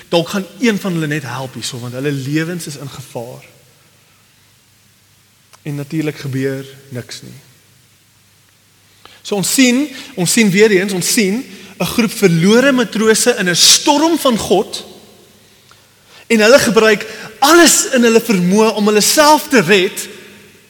dalk 0.10 0.30
gaan 0.30 0.46
een 0.60 0.80
van 0.80 0.94
hulle 0.94 1.08
net 1.08 1.24
help 1.24 1.54
hierso 1.54 1.80
want 1.80 1.94
hulle 1.94 2.12
lewens 2.12 2.68
is 2.68 2.78
in 2.78 2.90
gevaar. 2.90 3.44
En 5.62 5.76
natuurlik 5.76 6.18
gebeur 6.18 6.66
niks 6.90 7.22
nie. 7.22 7.40
So 9.26 9.40
ons 9.40 9.50
sien, 9.50 9.88
ons 10.14 10.30
sien 10.30 10.52
weer 10.54 10.76
eens, 10.78 10.94
ons 10.94 11.14
sien 11.14 11.42
'n 11.76 11.86
groep 11.86 12.12
verlore 12.12 12.72
matrose 12.72 13.36
in 13.40 13.50
'n 13.50 13.56
storm 13.56 14.20
van 14.20 14.38
God. 14.38 14.86
En 16.28 16.40
hulle 16.40 16.60
gebruik 16.60 17.06
alles 17.40 17.90
in 17.94 18.04
hulle 18.04 18.22
vermoë 18.22 18.76
om 18.76 18.86
hulle 18.86 19.02
self 19.02 19.48
te 19.50 19.62
red, 19.62 20.08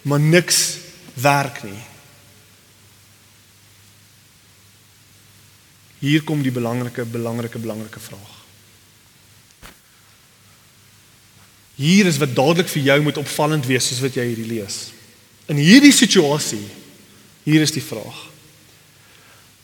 maar 0.02 0.20
niks 0.20 0.78
werk 1.14 1.64
nie. 1.64 1.84
Hier 6.00 6.24
kom 6.24 6.42
die 6.42 6.52
belangrike 6.52 7.06
belangrike 7.06 7.60
belangrike 7.60 8.00
vraag. 8.00 8.34
Hier 11.76 12.06
is 12.06 12.18
wat 12.18 12.36
dadelik 12.36 12.68
vir 12.68 12.82
jou 12.82 13.02
moet 13.02 13.18
opvallend 13.18 13.66
wees 13.66 13.88
soos 13.88 14.00
wat 14.00 14.16
jy 14.16 14.24
hierdie 14.24 14.48
lees. 14.48 14.92
In 15.46 15.58
hierdie 15.58 15.94
situasie, 15.94 16.68
hier 17.44 17.62
is 17.62 17.72
die 17.72 17.84
vraag. 17.84 18.35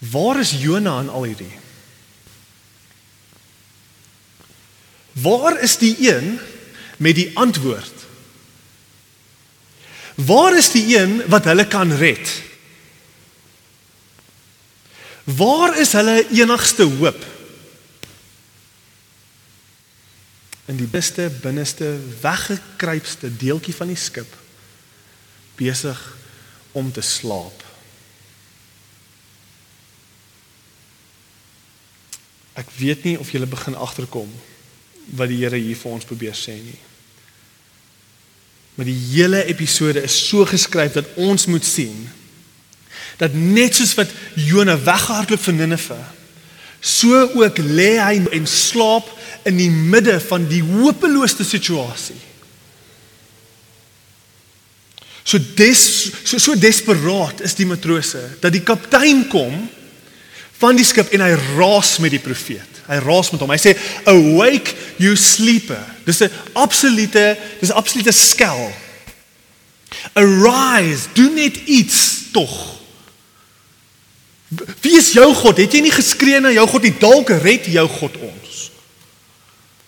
Waar 0.09 0.39
is 0.39 0.51
Jona 0.57 0.99
in 0.99 1.09
al 1.09 1.23
hierdie? 1.29 1.51
Waar 5.21 5.59
is 5.61 5.77
die 5.77 5.93
een 6.09 6.39
met 6.97 7.15
die 7.15 7.29
antwoord? 7.37 8.07
Waar 10.15 10.57
is 10.57 10.71
die 10.71 10.97
een 10.97 11.21
wat 11.29 11.45
hulle 11.45 11.67
kan 11.67 11.93
red? 11.93 12.41
Waar 15.23 15.77
is 15.77 15.93
hulle 15.93 16.25
enigste 16.29 16.83
hoop? 16.83 17.25
In 20.65 20.77
die 20.81 20.89
beste 20.89 21.29
binneste 21.41 21.99
weggekruipste 22.21 23.29
deeltjie 23.37 23.75
van 23.75 23.93
die 23.93 23.99
skip 23.99 24.37
besig 25.59 25.99
om 26.71 26.91
te 26.91 27.01
slaap. 27.05 27.70
Ek 32.61 32.69
weet 32.77 33.05
nie 33.07 33.17
of 33.19 33.31
jy 33.33 33.41
begin 33.49 33.75
agterkom 33.75 34.29
wat 35.17 35.31
die 35.31 35.41
Here 35.41 35.57
hier 35.57 35.77
vir 35.77 35.91
ons 35.91 36.07
probeer 36.07 36.37
sê 36.37 36.55
nie. 36.59 36.79
Maar 38.77 38.87
die 38.87 38.99
hele 39.11 39.43
episode 39.51 40.03
is 40.05 40.15
so 40.29 40.45
geskryf 40.47 40.95
dat 40.99 41.09
ons 41.19 41.47
moet 41.51 41.65
sien 41.65 42.07
dat 43.19 43.33
net 43.35 43.75
soos 43.77 43.93
wat 43.97 44.09
Jona 44.39 44.73
weggehardloop 44.81 45.41
van 45.43 45.59
Ninive, 45.59 45.97
so 46.81 47.19
ook 47.37 47.59
lê 47.61 47.91
hy 48.01 48.15
en 48.33 48.47
slaap 48.49 49.09
in 49.45 49.59
die 49.59 49.69
midde 49.69 50.15
van 50.25 50.47
die 50.49 50.61
hopelose 50.65 51.45
situasie. 51.45 52.17
So 55.21 55.37
des 55.37 55.83
so 56.25 56.39
so 56.41 56.57
desperaat 56.57 57.43
is 57.45 57.53
die 57.59 57.67
matrose 57.69 58.23
dat 58.41 58.55
die 58.55 58.63
kaptein 58.65 59.27
kom 59.29 59.53
van 60.61 60.77
die 60.77 60.85
skip 60.85 61.09
en 61.15 61.23
hy 61.25 61.31
raas 61.57 61.95
met 62.03 62.13
die 62.13 62.21
profeet. 62.21 62.81
Hy 62.85 62.99
raas 63.01 63.31
met 63.33 63.41
hom. 63.41 63.49
Hy 63.49 63.59
sê, 63.61 63.73
"Awake 64.05 64.75
you 64.97 65.15
sleeper." 65.15 65.81
Dis 66.05 66.21
'n 66.21 66.31
absolute, 66.53 67.37
dis 67.59 67.69
'n 67.69 67.79
absolute 67.81 68.11
skel. 68.11 68.71
Arise, 70.13 71.07
doen 71.13 71.33
net 71.33 71.55
iets 71.65 72.31
tog. 72.31 72.79
Wie 74.81 74.97
is 74.97 75.11
jou 75.11 75.33
God? 75.33 75.57
Het 75.57 75.71
jy 75.71 75.81
nie 75.81 75.91
geskree 75.91 76.39
na 76.39 76.51
jou 76.51 76.67
God 76.67 76.81
nie? 76.81 76.95
Dalk 76.99 77.29
red 77.29 77.65
jou 77.65 77.87
God 77.87 78.17
ons. 78.17 78.71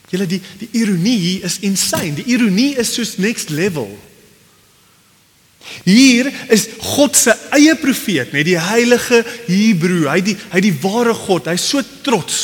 Julle 0.09 0.27
die 0.29 0.41
die 0.57 0.69
ironie 0.71 1.17
hier 1.17 1.43
is 1.43 1.57
insane. 1.59 2.13
Die 2.13 2.29
ironie 2.35 2.75
is 2.79 2.93
soos 2.93 3.17
next 3.17 3.49
level. 3.49 3.89
Hier 5.83 6.29
is 6.53 6.67
God 6.79 7.15
se 7.15 7.33
eie 7.55 7.75
profeet, 7.79 8.33
net 8.35 8.45
die 8.45 8.59
heilige 8.59 9.23
Hebreë. 9.47 10.09
Hy 10.11 10.21
die 10.21 10.37
hy 10.51 10.61
die 10.63 10.75
ware 10.83 11.15
God. 11.17 11.49
Hy's 11.51 11.65
so 11.73 11.81
trots. 12.05 12.39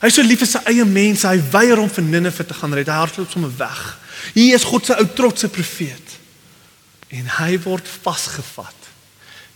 Hy's 0.00 0.16
so 0.16 0.24
lief 0.24 0.42
vir 0.42 0.50
sy 0.50 0.62
eie 0.72 0.86
mense. 0.88 1.28
Hy 1.28 1.40
weier 1.52 1.80
om 1.80 1.90
vir 1.92 2.06
Ninive 2.06 2.46
te 2.46 2.56
gaan 2.56 2.74
red. 2.76 2.88
Hy 2.88 3.02
hardloop 3.02 3.30
sommer 3.32 3.52
weg. 3.58 3.82
Hier 4.34 4.56
is 4.56 4.66
God 4.68 4.88
se 4.88 4.96
ou 4.96 5.08
trotse 5.16 5.50
profeet. 5.52 6.16
En 7.10 7.26
hy 7.40 7.56
word 7.64 7.88
vasgevat 8.02 8.76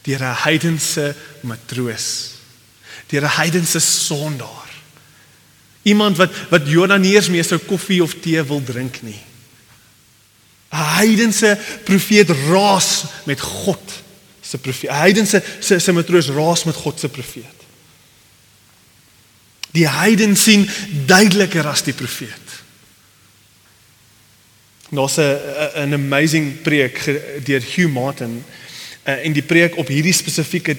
deur 0.04 0.20
'n 0.20 0.42
heidense 0.44 1.14
matroos 1.42 2.34
deur 3.08 3.22
'n 3.24 3.36
heidense 3.40 3.80
sondaar. 3.80 4.70
Iemand 5.82 6.16
wat 6.16 6.32
wat 6.50 6.68
Jona 6.68 6.96
nie 6.96 7.14
eens 7.16 7.28
meer 7.28 7.44
sou 7.44 7.58
koffie 7.58 8.02
of 8.02 8.14
tee 8.20 8.42
wil 8.42 8.62
drink 8.62 9.02
nie. 9.02 9.20
'n 10.74 10.94
Heidense 10.98 11.58
profeet 11.84 12.30
raas 12.30 13.04
met 13.24 13.40
God 13.40 14.02
se 14.40 14.58
profeet. 14.58 14.90
'n 14.90 14.94
Heidense 14.94 15.42
se 15.60 15.78
se 15.78 15.92
matroos 15.92 16.28
raas 16.28 16.64
met 16.64 16.74
God 16.74 17.00
se 17.00 17.08
profeet. 17.08 17.58
Die 19.70 19.88
heiden 19.88 20.36
sien 20.36 20.68
duideliker 21.06 21.66
as 21.66 21.82
die 21.82 21.94
profeet. 21.94 22.46
Daar's 24.90 25.16
'n 25.18 25.92
amazing 25.92 26.62
preek 26.62 27.04
deur 27.44 27.62
Hugh 27.74 27.92
Martin 27.92 28.44
uh, 29.04 29.24
en 29.24 29.32
die 29.32 29.42
preek 29.42 29.76
op 29.76 29.88
hierdie 29.88 30.12
spesifieke 30.12 30.76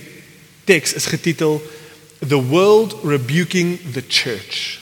teks 0.63 0.93
is 0.93 1.05
getitel 1.05 1.71
The 2.27 2.43
World 2.43 2.95
Rebuking 3.03 3.79
the 3.93 4.03
Church. 4.08 4.79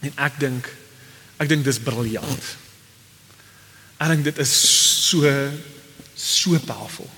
En 0.00 0.12
ek 0.14 0.38
dink 0.38 0.68
ek 1.36 1.48
dink 1.48 1.64
dis 1.64 1.78
briljant. 1.78 2.63
Ek 3.98 4.10
dink 4.10 4.24
dit 4.26 4.40
is 4.42 4.54
so 5.08 5.30
so 6.14 6.58
powerful. 6.66 7.08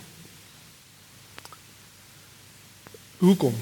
Hoekom? 3.18 3.54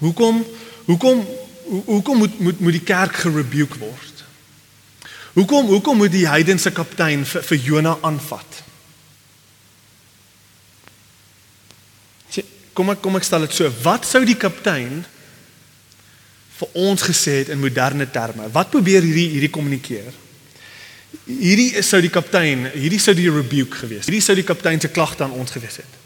Hoekom 0.00 0.40
hoekom 0.84 1.26
hoekom 1.86 2.18
moet 2.18 2.40
moet 2.40 2.60
moet 2.60 2.78
die 2.78 2.86
kerk 2.86 3.20
gerebuke 3.24 3.78
word? 3.78 4.24
Hoekom 5.36 5.66
hoekom 5.66 5.96
moet 5.96 6.12
die 6.12 6.26
heidense 6.28 6.72
kaptein 6.72 7.24
vir, 7.24 7.44
vir 7.44 7.58
Jona 7.58 7.98
aanvat? 8.02 8.64
Kom 12.74 12.92
ek 12.92 13.00
kom 13.04 13.18
ek 13.18 13.26
stel 13.26 13.44
dit 13.44 13.54
so, 13.56 13.68
wat 13.84 14.06
sou 14.08 14.22
die 14.24 14.38
kaptein 14.38 15.02
vir 16.60 16.76
ons 16.80 17.02
gesê 17.04 17.40
het 17.42 17.50
in 17.52 17.60
moderne 17.60 18.06
terme? 18.08 18.48
Wat 18.54 18.70
probeer 18.72 19.04
hierdie 19.04 19.28
hierdie 19.34 19.52
kommunikeer? 19.52 20.14
Hierdie 21.26 21.82
sou 21.82 22.00
die 22.02 22.12
kaptein, 22.12 22.68
hierdie 22.74 23.00
sou 23.02 23.14
die 23.14 23.30
rebuke 23.30 23.82
gewees. 23.82 24.06
Hierdie 24.06 24.22
sou 24.24 24.36
die 24.38 24.46
kaptein 24.46 24.80
se 24.82 24.90
klagte 24.94 25.24
aan 25.26 25.34
ons 25.38 25.50
gewees 25.54 25.80
het. 25.82 25.98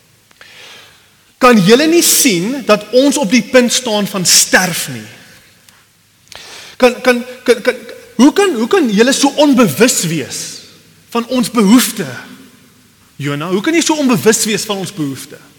Kan 1.43 1.61
julle 1.61 1.87
nie 1.91 2.05
sien 2.05 2.63
dat 2.65 2.87
ons 2.97 3.19
op 3.21 3.29
die 3.33 3.45
punt 3.53 3.73
staan 3.73 4.09
van 4.09 4.25
sterf 4.25 4.87
nie? 4.95 5.07
Kan 6.81 6.97
kan 7.05 7.21
kan, 7.45 7.61
kan 7.63 7.83
hoe 8.17 8.33
kan 8.33 8.55
hoe 8.57 8.69
kan 8.71 8.89
julle 8.91 9.13
so 9.13 9.29
onbewus 9.45 10.03
wees 10.09 10.41
van 11.13 11.27
ons 11.29 11.51
behoeftes? 11.51 12.33
Jona, 13.17 13.51
hoe 13.53 13.61
kan 13.63 13.75
jy 13.77 13.83
so 13.85 13.99
onbewus 14.01 14.43
wees 14.49 14.65
van 14.67 14.81
ons 14.83 14.95
behoeftes? 14.95 15.53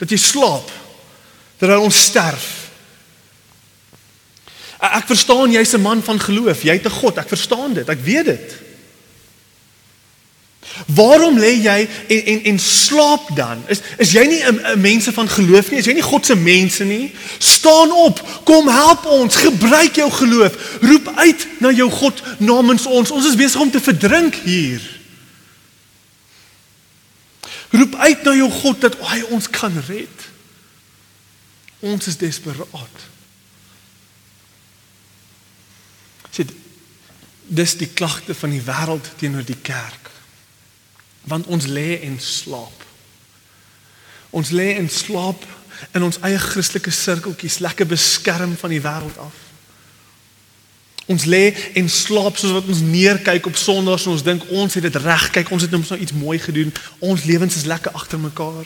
Dat 0.00 0.10
jy 0.10 0.18
slaap 0.18 0.70
terwyl 1.60 1.84
ons 1.86 2.00
sterf. 2.08 2.61
Ek 4.82 5.06
verstaan 5.06 5.52
jy's 5.54 5.72
'n 5.74 5.80
man 5.80 6.02
van 6.02 6.20
geloof, 6.20 6.62
jy 6.62 6.72
het 6.72 6.86
'n 6.86 6.90
God, 6.90 7.16
ek 7.18 7.28
verstaan 7.28 7.74
dit, 7.74 7.88
ek 7.88 8.00
weet 8.02 8.24
dit. 8.24 8.62
Waarom 10.86 11.38
lê 11.38 11.52
jy 11.62 11.88
en 12.08 12.24
en 12.24 12.42
en 12.42 12.58
slaap 12.58 13.36
dan? 13.36 13.62
Is 13.68 13.80
is 13.96 14.12
jy 14.12 14.24
nie 14.26 14.42
'n 14.42 14.80
mense 14.80 15.12
van 15.12 15.28
geloof 15.28 15.70
nie? 15.70 15.78
Is 15.78 15.84
jy 15.84 15.92
nie 15.92 16.02
God 16.02 16.26
se 16.26 16.34
mense 16.34 16.84
nie? 16.84 17.12
Staan 17.38 17.92
op, 17.92 18.42
kom 18.44 18.68
help 18.68 19.04
ons, 19.04 19.36
gebruik 19.36 19.94
jou 19.94 20.10
geloof. 20.10 20.78
Roep 20.80 21.12
uit 21.14 21.46
na 21.58 21.70
jou 21.70 21.90
God 21.90 22.22
namens 22.38 22.86
ons. 22.86 23.10
Ons 23.10 23.26
is 23.26 23.36
besig 23.36 23.60
om 23.60 23.70
te 23.70 23.80
verdrink 23.80 24.34
hier. 24.34 24.80
Roep 27.70 27.94
uit 27.94 28.22
na 28.22 28.34
jou 28.34 28.50
God 28.50 28.80
dat 28.80 28.96
hy 29.00 29.22
ons 29.28 29.50
kan 29.50 29.82
red. 29.88 30.18
Ons 31.78 32.06
is 32.06 32.16
desperaat. 32.16 33.10
Sien, 36.30 36.48
dis 37.52 37.76
die 37.76 37.88
klagte 37.88 38.34
van 38.34 38.50
die 38.54 38.62
wêreld 38.64 39.10
teenoor 39.20 39.44
die 39.44 39.58
kerk. 39.62 40.10
Want 41.28 41.46
ons 41.46 41.68
lê 41.68 42.00
en 42.00 42.16
slaap. 42.20 42.84
Ons 44.30 44.50
lê 44.50 44.72
en 44.80 44.88
slaap 44.90 45.44
in 45.92 46.02
ons 46.06 46.18
eie 46.24 46.38
Christelike 46.40 46.90
sirkeltjies, 46.94 47.60
lekker 47.60 47.86
beskerm 47.90 48.56
van 48.56 48.72
die 48.72 48.80
wêreld 48.80 49.18
af. 49.20 49.40
Ons 51.12 51.26
lê 51.28 51.50
en 51.76 51.88
slaap 51.90 52.38
soos 52.38 52.54
wat 52.56 52.68
ons 52.70 52.84
neerkyk 52.86 53.46
op 53.50 53.58
Sondae 53.58 53.98
en 53.98 54.14
ons 54.14 54.24
dink 54.24 54.46
ons 54.54 54.78
het 54.78 54.86
dit 54.86 55.00
reg. 55.02 55.28
Kyk, 55.34 55.50
ons 55.52 55.66
het 55.66 55.74
nou 55.74 55.82
so 55.84 55.98
iets 55.98 56.14
mooi 56.16 56.38
gedoen. 56.40 56.72
Ons 57.02 57.26
lewens 57.28 57.58
is 57.58 57.68
lekker 57.68 57.92
agter 57.98 58.22
mekaar. 58.22 58.64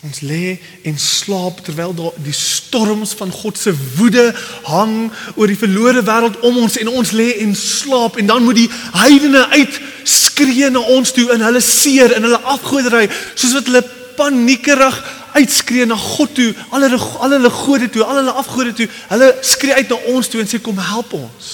Ons 0.00 0.22
lê 0.24 0.56
en 0.88 0.96
slaap 0.98 1.60
terwyl 1.64 1.92
daar 1.94 2.16
die 2.24 2.32
storms 2.32 3.12
van 3.18 3.32
God 3.32 3.58
se 3.60 3.74
woede 3.98 4.30
hang 4.64 5.10
oor 5.34 5.50
die 5.50 5.58
verlore 5.60 6.00
wêreld 6.06 6.40
om 6.40 6.56
ons 6.62 6.78
en 6.80 6.88
ons 6.88 7.12
lê 7.12 7.34
en 7.44 7.52
slaap 7.56 8.16
en 8.16 8.30
dan 8.30 8.44
moet 8.44 8.62
die 8.62 8.70
heidene 8.96 9.44
uit 9.52 9.80
skree 10.08 10.70
na 10.72 10.80
ons 10.96 11.12
toe 11.12 11.26
in 11.34 11.44
hulle 11.44 11.60
seer 11.60 12.16
en 12.16 12.24
hulle 12.24 12.40
afgodery 12.54 13.10
soos 13.34 13.58
wat 13.58 13.68
hulle 13.68 13.84
paniekerig 14.16 14.96
uitskree 15.32 15.86
na 15.86 15.96
God 15.96 16.34
toe, 16.34 16.50
al 16.74 16.84
hulle 16.86 16.98
al 16.98 17.34
hulle 17.36 17.50
gode 17.54 17.88
toe, 17.92 18.04
al 18.04 18.20
hulle 18.20 18.34
afgode 18.40 18.72
toe. 18.76 18.88
Hulle 19.12 19.30
skree 19.46 19.76
uit 19.78 19.92
na 19.92 19.98
ons 20.14 20.28
toe 20.28 20.42
en 20.42 20.50
sê 20.50 20.60
kom 20.62 20.78
help 20.82 21.14
ons. 21.18 21.50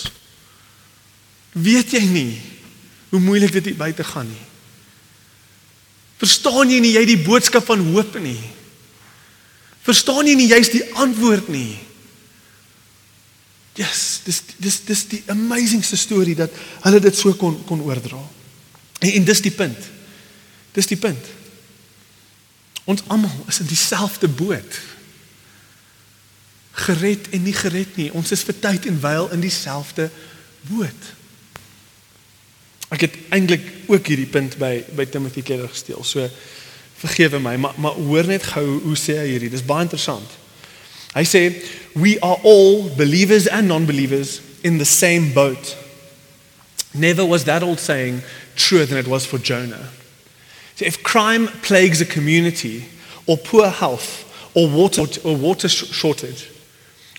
Weet 1.56 1.96
jy 1.96 2.04
nie 2.10 2.30
hoe 3.12 3.20
moeilik 3.22 3.52
dit 3.54 3.76
buite 3.78 4.04
gaan 4.04 4.28
nie? 4.28 4.44
Verstaan 6.20 6.70
jy 6.72 6.80
nie 6.80 6.94
jy 6.94 7.04
die 7.08 7.20
boodskap 7.20 7.66
van 7.68 7.82
hoop 7.92 8.16
nie? 8.22 8.40
Verstaan 9.86 10.26
jy 10.26 10.36
nie 10.38 10.48
jy's 10.50 10.72
die 10.72 10.84
antwoord 10.96 11.50
nie? 11.52 11.76
Yes, 13.76 14.22
dis 14.24 14.40
dis 14.56 14.80
dis 14.88 15.02
die 15.10 15.22
amazingste 15.28 15.98
storie 16.00 16.36
dat 16.38 16.52
hulle 16.86 17.00
dit 17.04 17.16
so 17.16 17.36
kon 17.36 17.58
kon 17.68 17.82
oordra. 17.84 18.22
En, 19.04 19.10
en 19.10 19.26
dis 19.28 19.42
die 19.44 19.52
punt. 19.52 19.90
Dis 20.76 20.88
die 20.88 21.00
punt. 21.00 21.32
Ons 22.88 23.04
almal 23.12 23.34
is 23.50 23.60
in 23.60 23.68
dieselfde 23.68 24.28
boot. 24.28 24.80
Gered 26.86 27.28
en 27.36 27.44
nie 27.44 27.56
gered 27.56 27.96
nie. 28.00 28.08
Ons 28.16 28.32
is 28.32 28.44
vir 28.46 28.56
tyd 28.62 28.88
en 28.88 29.00
wyl 29.04 29.28
in 29.36 29.44
dieselfde 29.44 30.08
boot. 30.70 31.12
Ek 32.94 33.06
het 33.06 33.16
eintlik 33.34 33.64
ook 33.90 34.06
hierdie 34.06 34.30
punt 34.30 34.58
by 34.60 34.84
by 34.94 35.06
Timothy 35.10 35.42
Keller 35.42 35.68
gesteel. 35.68 36.04
So 36.04 36.28
vergewe 37.00 37.40
my, 37.42 37.56
maar 37.56 37.74
maar 37.76 37.98
hoor 37.98 38.26
net 38.26 38.46
gou 38.54 38.66
hoe 38.84 38.96
sê 38.98 39.18
hy 39.20 39.30
hierdie. 39.34 39.50
Dis 39.50 39.66
baie 39.66 39.86
interessant. 39.86 40.36
Hy 41.16 41.24
sê 41.24 41.42
we 41.96 42.16
are 42.20 42.38
all 42.44 42.90
believers 42.96 43.48
and 43.48 43.68
non-believers 43.68 44.40
in 44.62 44.78
the 44.78 44.84
same 44.84 45.32
boat. 45.32 45.76
Never 46.94 47.26
was 47.26 47.44
that 47.44 47.62
old 47.62 47.80
saying 47.80 48.22
truer 48.54 48.86
than 48.86 48.98
it 48.98 49.08
was 49.08 49.26
for 49.26 49.38
Jonah. 49.38 49.90
So 50.76 50.84
if 50.84 51.02
crime 51.02 51.48
plagues 51.62 52.00
a 52.00 52.06
community, 52.06 52.84
or 53.26 53.36
poor 53.36 53.68
health, 53.68 54.24
or 54.54 54.68
water, 54.68 55.06
or 55.24 55.36
water 55.36 55.68
shortage, 55.68 56.50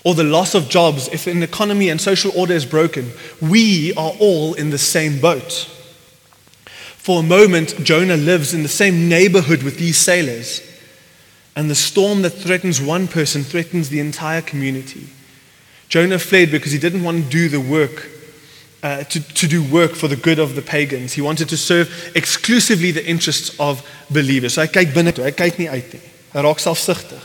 or 0.04 0.16
the 0.16 0.24
loss 0.24 0.54
of 0.56 0.70
jobs, 0.70 1.08
if 1.10 1.28
an 1.28 1.44
economy 1.44 1.90
and 1.90 2.00
social 2.00 2.32
order 2.36 2.54
is 2.54 2.66
broken, 2.66 3.12
we 3.42 3.94
are 3.96 4.14
all 4.20 4.54
in 4.54 4.70
the 4.70 4.78
same 4.78 5.20
boat. 5.20 5.70
For 6.98 7.22
a 7.22 7.24
moment, 7.24 7.84
Jonah 7.84 8.18
lives 8.18 8.54
in 8.54 8.64
the 8.64 8.70
same 8.70 9.10
neighborhood 9.10 9.64
with 9.64 9.78
these 9.78 9.98
sailors, 9.98 10.62
and 11.56 11.70
the 11.70 11.76
storm 11.76 12.22
that 12.22 12.32
threatens 12.32 12.82
one 12.82 13.08
person 13.08 13.44
threatens 13.44 13.90
the 13.90 14.00
entire 14.00 14.42
community. 14.42 15.08
Jonah 15.90 16.20
fled 16.20 16.52
because 16.52 16.72
he 16.72 16.78
didn't 16.78 17.04
want 17.04 17.24
to 17.24 17.30
do 17.30 17.50
the 17.50 17.62
work 17.62 18.10
uh, 18.84 19.04
to, 19.06 19.20
to 19.34 19.48
do 19.48 19.64
work 19.64 19.94
for 19.94 20.08
the 20.08 20.16
good 20.16 20.40
of 20.40 20.56
the 20.56 20.62
pagans. 20.62 21.14
He 21.14 21.22
wanted 21.22 21.50
to 21.50 21.58
serve 21.58 22.12
exclusively 22.16 22.92
the 22.92 23.06
interests 23.06 23.58
of 23.60 23.88
believers. 24.10 24.54
So 24.54 24.62
hy 24.62 24.68
kyk 24.68 24.94
binne 24.94 25.16
toe, 25.16 25.24
hy 25.24 25.32
kyk 25.32 25.58
nie 25.60 25.70
uit 25.72 25.98
raak 26.36 26.62
selfsugtig. 26.62 27.24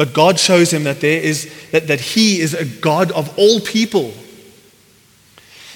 But 0.00 0.14
God 0.14 0.40
shows 0.40 0.72
him 0.72 0.84
that 0.84 1.02
there 1.02 1.20
is 1.20 1.52
that, 1.72 1.88
that 1.88 2.00
he 2.00 2.40
is 2.40 2.54
a 2.54 2.64
God 2.64 3.12
of 3.12 3.38
all 3.38 3.60
people. 3.60 4.14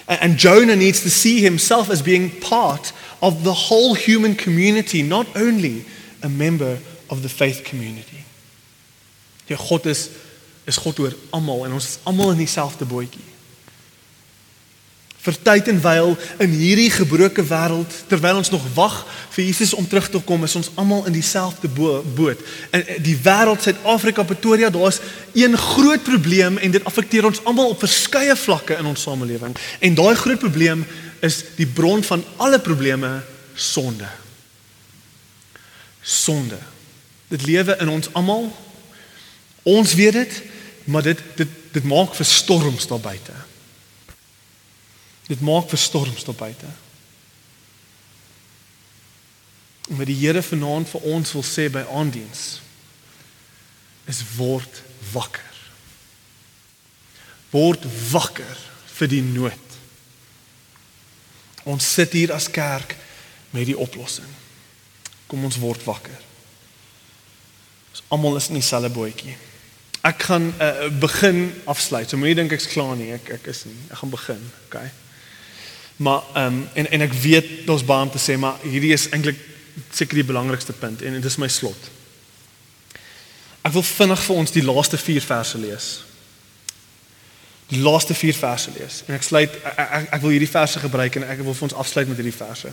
And, 0.09 0.23
and 0.23 0.39
Jonah 0.39 0.77
needs 0.77 1.03
to 1.03 1.11
see 1.11 1.43
himself 1.43 1.91
as 1.91 2.01
being 2.01 2.31
part 2.41 2.95
of 3.21 3.45
the 3.45 3.53
whole 3.53 3.93
human 3.93 4.35
community, 4.35 5.03
not 5.03 5.27
only 5.37 5.85
a 6.23 6.31
member 6.31 6.79
of 7.11 7.23
the 7.23 7.29
faith 7.29 7.65
community. 7.65 8.25
Ja 9.47 9.59
God 9.59 9.85
is 9.85 10.09
is 10.67 10.79
God 10.79 10.99
oor 11.01 11.13
almal 11.31 11.67
en 11.67 11.73
ons 11.77 11.85
is 11.85 11.99
almal 12.07 12.33
in 12.33 12.39
dieselfde 12.39 12.89
bootjie 12.89 13.34
vir 15.25 15.37
tyd 15.43 15.69
en 15.73 15.79
wyl 15.81 16.11
in 16.45 16.53
hierdie 16.53 16.91
gebroke 16.93 17.43
wêreld 17.49 17.93
terwyl 18.11 18.43
ons 18.43 18.51
nog 18.53 18.65
wag 18.77 18.97
vir 19.33 19.47
Jesus 19.47 19.73
om 19.77 19.87
terug 19.89 20.11
te 20.13 20.21
kom 20.27 20.45
is 20.45 20.57
ons 20.59 20.69
almal 20.81 21.07
in 21.09 21.17
dieselfde 21.17 21.71
bo 21.73 22.03
boot. 22.17 22.41
In 22.77 22.85
die 23.07 23.17
wêreld 23.25 23.65
Suid-Afrika 23.65 24.27
Pretoria 24.29 24.69
daar's 24.71 25.01
een 25.33 25.57
groot 25.57 26.05
probleem 26.05 26.59
en 26.61 26.75
dit 26.75 26.85
affekteer 26.85 27.25
ons 27.31 27.41
almal 27.49 27.73
op 27.73 27.81
verskeie 27.81 28.37
vlakke 28.37 28.77
in 28.77 28.91
ons 28.91 29.07
samelewing. 29.09 29.57
En 29.81 29.97
daai 29.97 30.15
groot 30.21 30.43
probleem 30.43 30.85
is 31.25 31.41
die 31.57 31.67
bron 31.67 32.05
van 32.05 32.25
alle 32.37 32.61
probleme 32.61 33.17
sonde. 33.55 34.11
Sonde. 36.03 36.61
Dit 37.33 37.47
lewe 37.49 37.79
in 37.81 37.89
ons 37.89 38.13
almal. 38.13 38.51
Ons 39.65 39.97
weet 39.97 40.21
dit, 40.21 40.41
maar 40.85 41.03
dit 41.03 41.21
dit 41.41 41.61
dit 41.75 41.91
maak 41.91 42.13
vir 42.15 42.27
storms 42.29 42.87
daar 42.87 43.01
buite. 43.03 43.33
Dit 45.29 45.41
maak 45.41 45.71
vir 45.73 45.81
storms 45.81 46.25
daar 46.25 46.37
buite. 46.37 46.69
En 49.89 49.97
wat 50.01 50.09
die 50.09 50.19
Here 50.21 50.43
vanaand 50.43 50.89
vir 50.89 51.09
ons 51.15 51.33
wil 51.37 51.45
sê 51.45 51.69
by 51.73 51.85
aandiens 51.93 52.61
is 54.09 54.21
word 54.37 54.83
wakker. 55.13 55.53
Word 57.55 57.85
wakker 58.11 58.59
vir 58.99 59.11
die 59.13 59.23
nood. 59.25 59.61
Ons 61.65 61.89
sit 61.97 62.13
hier 62.13 62.33
as 62.35 62.51
kerk 62.53 62.97
met 63.55 63.69
die 63.69 63.79
oplossing. 63.79 64.29
Kom 65.31 65.45
ons 65.49 65.61
word 65.61 65.85
wakker. 65.89 66.21
Ons 67.95 68.05
almal 68.13 68.37
is 68.41 68.51
in 68.53 68.59
dieselfde 68.61 68.93
bootjie. 68.93 69.37
Ek 70.05 70.27
gaan 70.29 70.51
uh, 70.61 70.91
begin 71.01 71.47
afsluit. 71.71 72.11
So 72.11 72.21
moenie 72.21 72.37
dink 72.37 72.53
ek's 72.53 72.69
klaar 72.75 72.93
nie. 72.99 73.15
Ek 73.17 73.31
ek 73.39 73.49
is 73.55 73.65
nie. 73.65 73.79
Ek 73.89 74.03
gaan 74.03 74.13
begin, 74.13 74.43
okay? 74.67 74.91
Maar 75.96 76.22
ehm 76.35 76.46
um, 76.46 76.68
en 76.74 76.90
en 76.90 77.00
ek 77.00 77.12
weet 77.12 77.66
daar's 77.66 77.85
baie 77.85 78.02
om 78.02 78.11
te 78.11 78.18
sê, 78.18 78.38
maar 78.38 78.59
hierdie 78.62 78.92
is 78.92 79.09
eintlik 79.11 79.38
seker 79.90 80.14
die 80.14 80.26
belangrikste 80.26 80.72
punt 80.72 81.02
en 81.02 81.12
dit 81.12 81.24
is 81.24 81.37
my 81.38 81.48
slot. 81.48 81.90
Ek 83.64 83.72
wil 83.72 83.83
vinnig 83.83 84.24
vir 84.26 84.37
ons 84.37 84.52
die 84.52 84.64
laaste 84.64 84.98
4 85.00 85.24
verse 85.24 85.59
lees. 85.59 85.87
Die 87.70 87.80
laaste 87.80 88.14
4 88.14 88.37
verse 88.37 88.72
lees. 88.78 89.02
En 89.09 89.14
ek 89.16 89.22
sluit 89.24 89.54
ek, 89.54 89.78
ek, 89.78 90.11
ek 90.18 90.20
wil 90.22 90.35
hierdie 90.35 90.50
verse 90.50 90.83
gebruik 90.83 91.16
en 91.16 91.24
ek 91.30 91.40
wil 91.46 91.57
vir 91.57 91.68
ons 91.70 91.78
afsluit 91.80 92.11
met 92.11 92.20
hierdie 92.20 92.37
verse. 92.37 92.72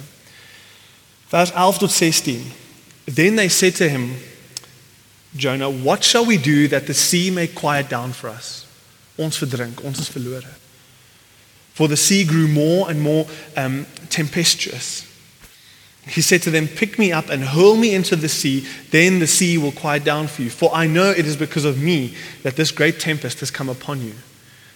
Vers 1.32 1.54
11 1.56 1.80
tot 1.86 1.92
16. 1.96 2.44
Then 3.06 3.40
they 3.40 3.50
said 3.50 3.76
to 3.76 3.88
him, 3.88 4.18
Jonah, 5.34 5.70
what 5.70 6.04
shall 6.04 6.26
we 6.26 6.38
do 6.38 6.68
that 6.68 6.88
the 6.88 6.94
sea 6.94 7.32
may 7.32 7.48
quiet 7.48 7.90
down 7.90 8.12
for 8.12 8.30
us? 8.30 8.66
Ons 9.16 9.40
verdrink, 9.40 9.80
ons 9.84 10.00
is 10.00 10.12
verlore. 10.12 10.50
For 11.74 11.88
the 11.88 11.98
sea 11.98 12.26
grew 12.26 12.48
more 12.48 12.90
and 12.90 13.02
more 13.02 13.28
um, 13.56 13.86
tempestuous. 14.10 15.08
He 16.08 16.22
said 16.22 16.42
to 16.44 16.52
them, 16.52 16.68
Pick 16.68 16.98
me 16.98 17.12
up 17.12 17.30
and 17.30 17.44
hurl 17.44 17.76
me 17.76 17.94
into 17.94 18.16
the 18.16 18.30
sea, 18.30 18.66
then 18.90 19.20
the 19.20 19.28
sea 19.28 19.58
will 19.58 19.72
quiet 19.72 20.04
down 20.04 20.28
for 20.28 20.42
you. 20.42 20.50
For 20.50 20.74
I 20.74 20.88
know 20.88 21.12
it 21.12 21.26
is 21.26 21.38
because 21.38 21.64
of 21.64 21.82
me 21.82 22.16
that 22.44 22.56
this 22.56 22.72
great 22.72 23.00
tempest 23.00 23.40
has 23.40 23.52
come 23.52 23.70
upon 23.70 24.02
you. 24.02 24.14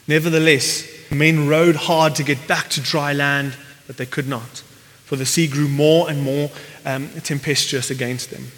Nevertheless, 0.07 0.87
men 1.11 1.47
rowed 1.47 1.75
hard 1.75 2.15
to 2.15 2.23
get 2.23 2.47
back 2.47 2.69
to 2.69 2.81
dry 2.81 3.11
land, 3.11 3.55
but 3.87 3.97
they 3.97 4.05
could 4.05 4.27
not. 4.27 4.63
For 5.03 5.15
the 5.15 5.25
sea 5.25 5.47
grew 5.47 5.67
more 5.67 6.09
and 6.09 6.23
more 6.23 6.51
um, 6.85 7.09
tempestuous 7.23 7.89
against 7.89 8.29
them. 8.29 8.51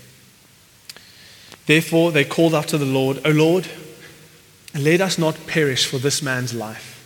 Therefore, 1.65 2.12
they 2.12 2.23
called 2.23 2.56
out 2.56 2.69
to 2.69 2.78
the 2.78 2.86
Lord, 2.86 3.19
O 3.26 3.32
Lord, 3.32 3.67
let 4.73 5.02
us 5.02 5.17
not 5.17 5.47
perish 5.47 5.86
for 5.86 5.97
this 5.97 6.21
man's 6.21 6.54
life, 6.54 6.97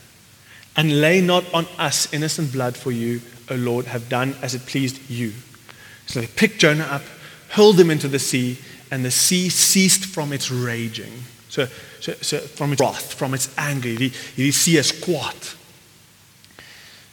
and 0.76 1.02
lay 1.02 1.22
not 1.22 1.52
on 1.54 1.68
us 1.78 2.12
innocent 2.14 2.52
blood 2.54 2.78
for 2.78 2.92
you, 2.92 3.22
O 3.50 3.56
Lord, 3.56 3.86
have 3.86 4.10
done 4.10 4.36
as 4.42 4.56
it 4.56 4.66
pleased 4.66 5.10
you. 5.10 5.34
So 6.06 6.22
they 6.22 6.28
picked 6.28 6.60
Jonah 6.60 6.84
up, 6.84 7.04
hurled 7.50 7.80
him 7.80 7.90
into 7.90 8.08
the 8.08 8.20
sea, 8.20 8.58
and 8.90 9.06
the 9.06 9.12
sea 9.12 9.50
ceased 9.50 10.06
from 10.06 10.34
its 10.34 10.52
raging. 10.52 11.12
So, 11.50 11.68
so, 12.00 12.14
so 12.14 12.40
from 12.40 12.74
its 12.74 12.82
wrath, 12.82 13.14
from 13.14 13.34
its 13.34 13.54
anger. 13.58 13.90
Hierdie 13.90 14.12
hierdie 14.36 14.54
see 14.54 14.78
is. 14.78 14.92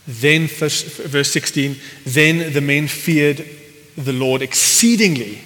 Then 0.07 0.47
verse, 0.47 0.83
verse 0.83 1.31
16, 1.31 1.77
then 2.05 2.53
the 2.53 2.61
men 2.61 2.89
feared 2.89 3.45
the 3.97 4.13
Lord 4.13 4.41
exceedingly, 4.43 5.41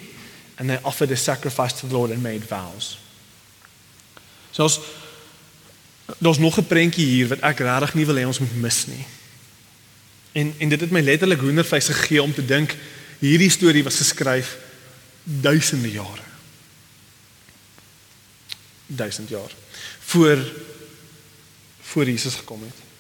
and 0.59 0.70
they 0.70 0.79
offered 0.85 1.11
a 1.11 1.16
sacrifice 1.16 1.72
to 1.81 1.87
the 1.87 1.96
Lord 1.96 2.11
and 2.11 2.22
made 2.22 2.42
vows. 2.42 2.98
So 4.53 4.68
daar's 6.18 6.38
nog 6.38 6.59
'n 6.59 6.66
prentjie 6.66 7.07
hier 7.07 7.29
wat 7.29 7.40
ek 7.40 7.59
regtig 7.59 7.94
nie 7.94 8.07
wil 8.07 8.16
hê 8.16 8.27
ons 8.27 8.38
moet 8.38 8.61
mis 8.61 8.87
nie. 8.87 9.05
En 10.33 10.55
en 10.59 10.68
dit 10.68 10.81
het 10.81 10.90
my 10.90 11.01
letterlik 11.01 11.40
hoendervleis 11.40 11.87
gegee 11.87 12.22
om 12.22 12.35
te 12.35 12.44
dink 12.44 12.77
hierdie 13.18 13.51
storie 13.51 13.85
was 13.85 13.96
geskryf 13.96 14.57
duisende 15.25 15.90
jare. 15.90 16.22
Duisend 18.87 19.29
jaar 19.29 19.51
voor 20.01 20.38
voor 21.81 22.05
Jesus 22.05 22.35
gekom 22.35 22.62
het. 22.62 22.91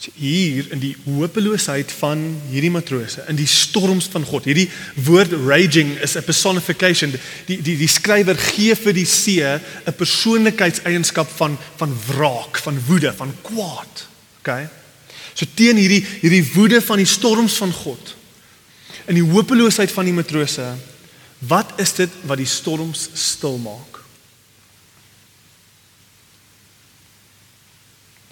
So 0.00 0.10
hier 0.16 0.64
in 0.72 0.80
die 0.80 0.94
hopeloosheid 1.04 1.90
van 1.92 2.22
hierdie 2.48 2.70
matrose, 2.72 3.20
in 3.28 3.36
die 3.36 3.48
storms 3.48 4.06
van 4.08 4.24
God. 4.24 4.46
Hierdie 4.48 4.70
woord 5.04 5.34
raging 5.44 5.92
is 6.00 6.16
'n 6.16 6.24
personification. 6.24 7.12
Die 7.46 7.60
die 7.60 7.76
die 7.76 7.88
skrywer 7.88 8.36
gee 8.36 8.74
vir 8.74 8.92
die 8.92 9.04
see 9.04 9.44
'n 9.44 9.60
persoonlikheidseienskap 9.96 11.28
van 11.36 11.58
van 11.76 11.92
wraak, 12.06 12.56
van 12.56 12.80
woede, 12.86 13.12
van 13.12 13.34
kwaad. 13.42 14.08
Okay? 14.40 14.68
So 15.34 15.44
teen 15.54 15.76
hierdie 15.76 16.04
hierdie 16.20 16.48
woede 16.54 16.80
van 16.80 16.96
die 16.96 17.06
storms 17.06 17.54
van 17.60 17.72
God 17.72 18.16
in 19.10 19.18
die 19.18 19.26
hopeloosheid 19.26 19.90
van 19.90 20.06
die 20.06 20.14
matrose, 20.14 20.64
wat 21.38 21.72
is 21.82 21.92
dit 21.98 22.12
wat 22.28 22.38
die 22.38 22.48
storms 22.48 23.08
stil 23.14 23.58
maak? 23.58 23.89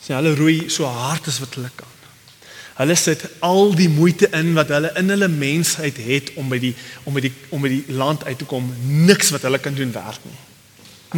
Sy 0.09 0.17
hulle 0.17 0.33
roei 0.39 0.71
so 0.73 0.89
hard 0.89 1.27
as 1.29 1.37
wat 1.43 1.59
hulle 1.59 1.69
kan. 1.77 1.97
Hulle 2.79 2.95
sit 2.97 3.27
al 3.45 3.75
die 3.77 3.91
moeite 3.93 4.31
in 4.39 4.55
wat 4.57 4.71
hulle 4.73 4.89
in 4.97 5.13
hulle 5.13 5.29
mensheid 5.29 5.99
het 6.01 6.31
om 6.41 6.49
by 6.49 6.61
die 6.63 6.71
om 7.05 7.13
by 7.13 7.21
die 7.27 7.33
om 7.53 7.61
by 7.61 7.73
die 7.75 7.83
land 7.93 8.25
uit 8.25 8.39
te 8.41 8.47
kom. 8.49 8.71
Niks 9.05 9.35
wat 9.35 9.45
hulle 9.45 9.61
kan 9.61 9.77
doen 9.77 9.93
werk 9.93 10.25
nie. 10.25 10.39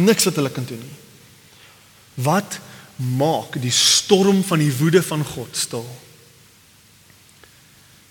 Niks 0.03 0.27
wat 0.27 0.41
hulle 0.41 0.51
kan 0.51 0.67
doen 0.67 0.81
nie. 0.83 0.97
Wat 2.27 2.59
maak 3.15 3.55
die 3.63 3.71
storm 3.71 4.43
van 4.43 4.59
die 4.59 4.73
woede 4.75 4.99
van 5.05 5.23
God 5.23 5.55
stil? 5.55 5.87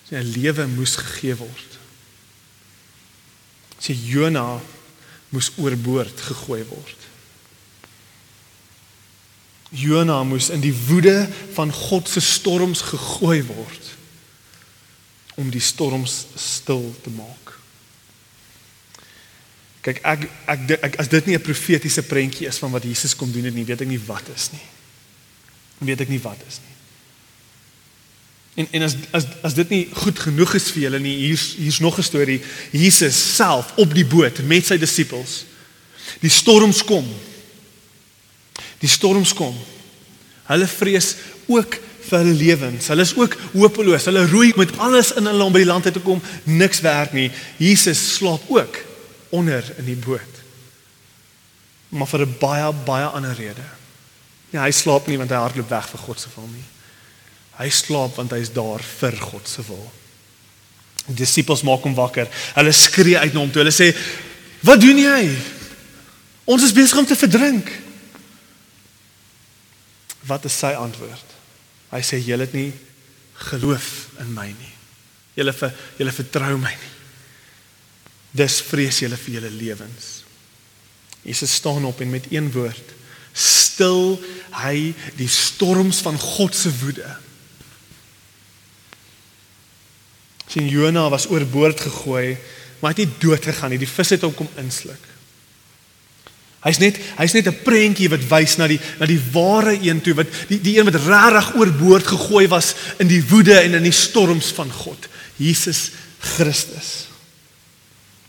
Sy 0.08 0.24
lewe 0.32 0.64
moes 0.72 0.96
gegee 1.02 1.36
word. 1.42 1.76
Sy 3.84 3.98
Jona 4.08 4.46
moes 5.28 5.52
oorboord 5.60 6.24
gegooi 6.30 6.62
word. 6.72 6.99
Jona 9.70 10.22
moes 10.24 10.50
in 10.50 10.60
die 10.60 10.74
woede 10.74 11.28
van 11.54 11.72
God 11.72 12.08
se 12.08 12.20
storms 12.20 12.82
gegooi 12.90 13.42
word 13.46 13.88
om 15.40 15.50
die 15.50 15.62
storms 15.62 16.24
stil 16.36 16.90
te 17.00 17.10
maak. 17.14 17.54
Kyk 19.80 20.02
ek 20.04 20.26
ek, 20.50 20.74
ek 20.90 20.98
as 21.00 21.08
dit 21.08 21.26
nie 21.26 21.36
'n 21.36 21.42
profetiese 21.42 22.02
prentjie 22.02 22.46
is 22.46 22.58
van 22.58 22.70
wat 22.70 22.84
Jesus 22.84 23.16
kom 23.16 23.32
doen 23.32 23.44
het 23.44 23.54
nie, 23.54 23.64
weet 23.64 23.80
ek 23.80 23.88
nie 23.88 24.02
wat 24.06 24.28
is 24.34 24.50
nie. 24.52 24.66
Weet 25.78 26.00
ek 26.00 26.08
nie 26.08 26.20
wat 26.20 26.36
is 26.48 26.58
nie. 26.60 26.76
En 28.54 28.66
en 28.70 28.82
as 28.82 28.96
as 29.10 29.24
as 29.42 29.54
dit 29.54 29.68
nie 29.68 29.88
goed 29.92 30.18
genoeg 30.18 30.54
is 30.54 30.70
vir 30.70 30.82
julle 30.82 30.98
nie, 30.98 31.16
hier's 31.16 31.54
hier's 31.56 31.80
nog 31.80 31.98
'n 31.98 32.02
storie. 32.02 32.40
Jesus 32.70 33.36
self 33.36 33.72
op 33.76 33.94
die 33.94 34.04
boot 34.04 34.42
met 34.42 34.66
sy 34.66 34.76
disippels. 34.76 35.44
Die 36.20 36.30
storms 36.30 36.84
kom. 36.84 37.06
Die 38.80 38.88
storms 38.88 39.34
kom. 39.36 39.56
Hulle 40.48 40.66
vrees 40.66 41.14
ook 41.50 41.76
vir 42.10 42.18
hulle 42.22 42.34
lewens. 42.34 42.88
Hulle 42.90 43.04
is 43.06 43.14
ook 43.16 43.36
hopeloos. 43.52 44.08
Hulle 44.08 44.26
roei 44.30 44.52
met 44.58 44.72
alles 44.78 45.12
in 45.18 45.28
hulle 45.28 45.46
om 45.46 45.54
by 45.54 45.62
die 45.62 45.68
land 45.68 45.86
uit 45.86 45.96
te 45.98 46.04
kom. 46.04 46.22
Niks 46.48 46.82
werk 46.84 47.14
nie. 47.16 47.28
Jesus 47.60 48.00
slaap 48.16 48.48
ook 48.50 48.80
onder 49.36 49.64
in 49.78 49.86
die 49.86 49.98
boot. 49.98 50.38
Maar 51.90 52.06
vir 52.06 52.26
'n 52.26 52.36
baie 52.38 52.72
baie 52.84 53.06
ander 53.06 53.34
rede. 53.34 53.66
Ja, 54.50 54.62
hy 54.62 54.70
slaap 54.70 55.06
nie 55.06 55.18
want 55.18 55.30
hy 55.30 55.36
hardloop 55.36 55.68
weg 55.68 55.88
vir 55.88 56.00
God 56.00 56.20
se 56.20 56.28
wil 56.34 56.48
nie. 56.48 56.64
Hy 57.58 57.68
slaap 57.68 58.16
want 58.16 58.30
hy 58.30 58.38
is 58.38 58.52
daar 58.52 58.82
vir 58.82 59.16
God 59.16 59.48
se 59.48 59.62
wil. 59.66 59.92
Die 61.06 61.14
disippels 61.14 61.62
maak 61.62 61.82
hom 61.82 61.94
wakker. 61.94 62.28
Hulle 62.54 62.72
skree 62.72 63.18
uit 63.18 63.32
na 63.32 63.40
hom 63.40 63.50
toe. 63.50 63.62
Hulle 63.62 63.74
sê: 63.74 63.96
"Wat 64.60 64.80
doen 64.80 64.98
jy? 64.98 65.36
Ons 66.44 66.62
is 66.62 66.72
besig 66.72 66.98
om 66.98 67.06
te 67.06 67.16
verdrink." 67.16 67.70
Wat 70.26 70.44
is 70.44 70.58
sy 70.58 70.72
antwoord? 70.76 71.36
Hy 71.90 72.00
sê: 72.04 72.20
"Julle 72.20 72.46
het 72.46 72.52
nie 72.52 72.72
geloof 73.50 74.08
in 74.20 74.32
my 74.34 74.46
nie. 74.46 74.74
Julle 75.34 75.52
vir 75.52 75.74
julle 75.98 76.12
vertrou 76.12 76.56
my 76.58 76.74
nie. 76.74 76.94
Dis 78.32 78.60
vrees 78.62 79.00
julle 79.00 79.16
vir 79.16 79.34
julle 79.34 79.50
lewens." 79.50 80.24
Jesus 81.22 81.54
staan 81.54 81.84
op 81.84 82.00
en 82.00 82.10
met 82.10 82.32
een 82.32 82.52
woord 82.52 82.96
stil 83.32 84.18
hy 84.64 84.92
die 85.18 85.28
storms 85.30 86.00
van 86.04 86.18
God 86.18 86.56
se 86.56 86.72
woede. 86.80 87.06
Sien 90.50 90.66
Jona 90.68 91.06
was 91.12 91.28
oorboord 91.30 91.80
gegooi, 91.80 92.34
maar 92.80 92.90
hy 92.92 92.96
het 92.96 93.04
nie 93.04 93.20
dood 93.22 93.44
gegaan 93.46 93.70
nie. 93.70 93.78
Die 93.78 93.90
vis 93.90 94.16
het 94.16 94.26
hom 94.26 94.34
kom 94.34 94.50
insluk. 94.58 95.09
Hy's 96.60 96.76
net 96.76 96.98
hy's 97.16 97.32
net 97.32 97.48
'n 97.48 97.62
prentjie 97.64 98.10
wat 98.12 98.26
wys 98.28 98.56
na 98.56 98.66
die 98.68 98.80
na 98.98 99.06
die 99.06 99.20
ware 99.32 99.78
een 99.80 100.00
toe 100.00 100.14
wat 100.14 100.28
die 100.48 100.60
die 100.60 100.76
een 100.78 100.84
wat 100.84 101.00
regtig 101.08 101.54
oorboord 101.56 102.06
gegooi 102.06 102.48
was 102.48 102.74
in 102.98 103.08
die 103.08 103.24
woede 103.28 103.56
en 103.60 103.74
in 103.74 103.82
die 103.82 103.96
storms 103.96 104.52
van 104.52 104.72
God, 104.72 105.08
Jesus 105.36 105.90
Christus. 106.18 107.08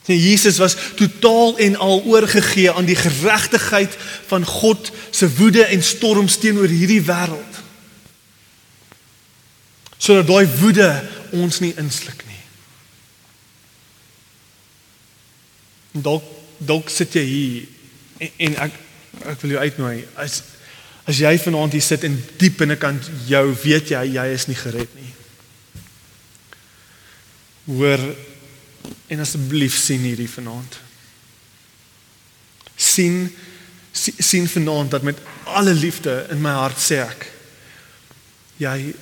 Nee, 0.08 0.18
Jesus 0.18 0.58
was 0.58 0.76
totaal 0.96 1.58
en 1.58 1.76
al 1.76 2.04
oorgegee 2.04 2.72
aan 2.72 2.86
die 2.86 2.96
geregtigheid 2.96 3.98
van 4.28 4.46
God 4.46 4.92
se 5.10 5.28
woede 5.36 5.64
en 5.64 5.84
storms 5.84 6.38
teenoor 6.38 6.68
hierdie 6.68 7.04
wêreld. 7.04 7.60
Sodat 9.98 10.28
daai 10.28 10.48
woede 10.60 10.88
ons 11.32 11.60
nie 11.60 11.74
insluk 11.78 12.24
nie. 12.26 12.42
Dalk 16.02 16.24
dalk 16.62 16.90
sit 16.94 17.14
jy 17.18 17.24
hier 17.26 17.71
en, 18.22 18.32
en 18.48 18.58
ek 18.70 18.80
ek 19.34 19.42
wil 19.44 19.58
jou 19.58 19.62
uitnooi 19.68 19.96
as 20.24 20.42
as 21.10 21.20
jy 21.20 21.34
vanaand 21.44 21.74
hier 21.76 21.84
sit 21.84 22.06
en 22.08 22.14
diep 22.40 22.62
binnekant 22.62 23.10
jou 23.28 23.46
weet 23.66 23.92
jy 23.92 24.04
jy 24.14 24.28
is 24.32 24.48
nie 24.48 24.60
gered 24.60 24.94
nie. 24.96 25.10
Hoor 27.72 28.04
En 29.12 29.20
asseblief 29.20 29.76
sien 29.78 30.02
hierdie 30.08 30.30
vanaand. 30.30 30.80
sien 32.76 33.36
sien 34.18 34.48
vanaand 34.50 34.92
dat 34.92 35.02
met 35.04 35.18
alle 35.44 35.74
liefde 35.74 36.26
in 36.30 36.40
my 36.42 36.54
hart 36.56 36.80
sê 36.80 37.02
ek 37.04 37.26
jy 38.62 38.94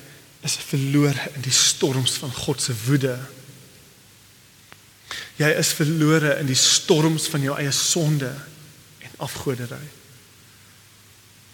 is 0.44 0.56
verlore 0.66 1.28
in 1.36 1.44
die 1.44 1.54
storms 1.54 2.16
van 2.18 2.32
God 2.32 2.62
se 2.62 2.74
woede. 2.86 3.14
Jy 5.38 5.50
is 5.62 5.70
verlore 5.78 6.34
in 6.40 6.48
die 6.50 6.58
storms 6.58 7.28
van 7.30 7.44
jou 7.46 7.54
eie 7.56 7.72
sonde 7.76 8.32
en 9.20 9.26
afgoderry. 9.26 9.88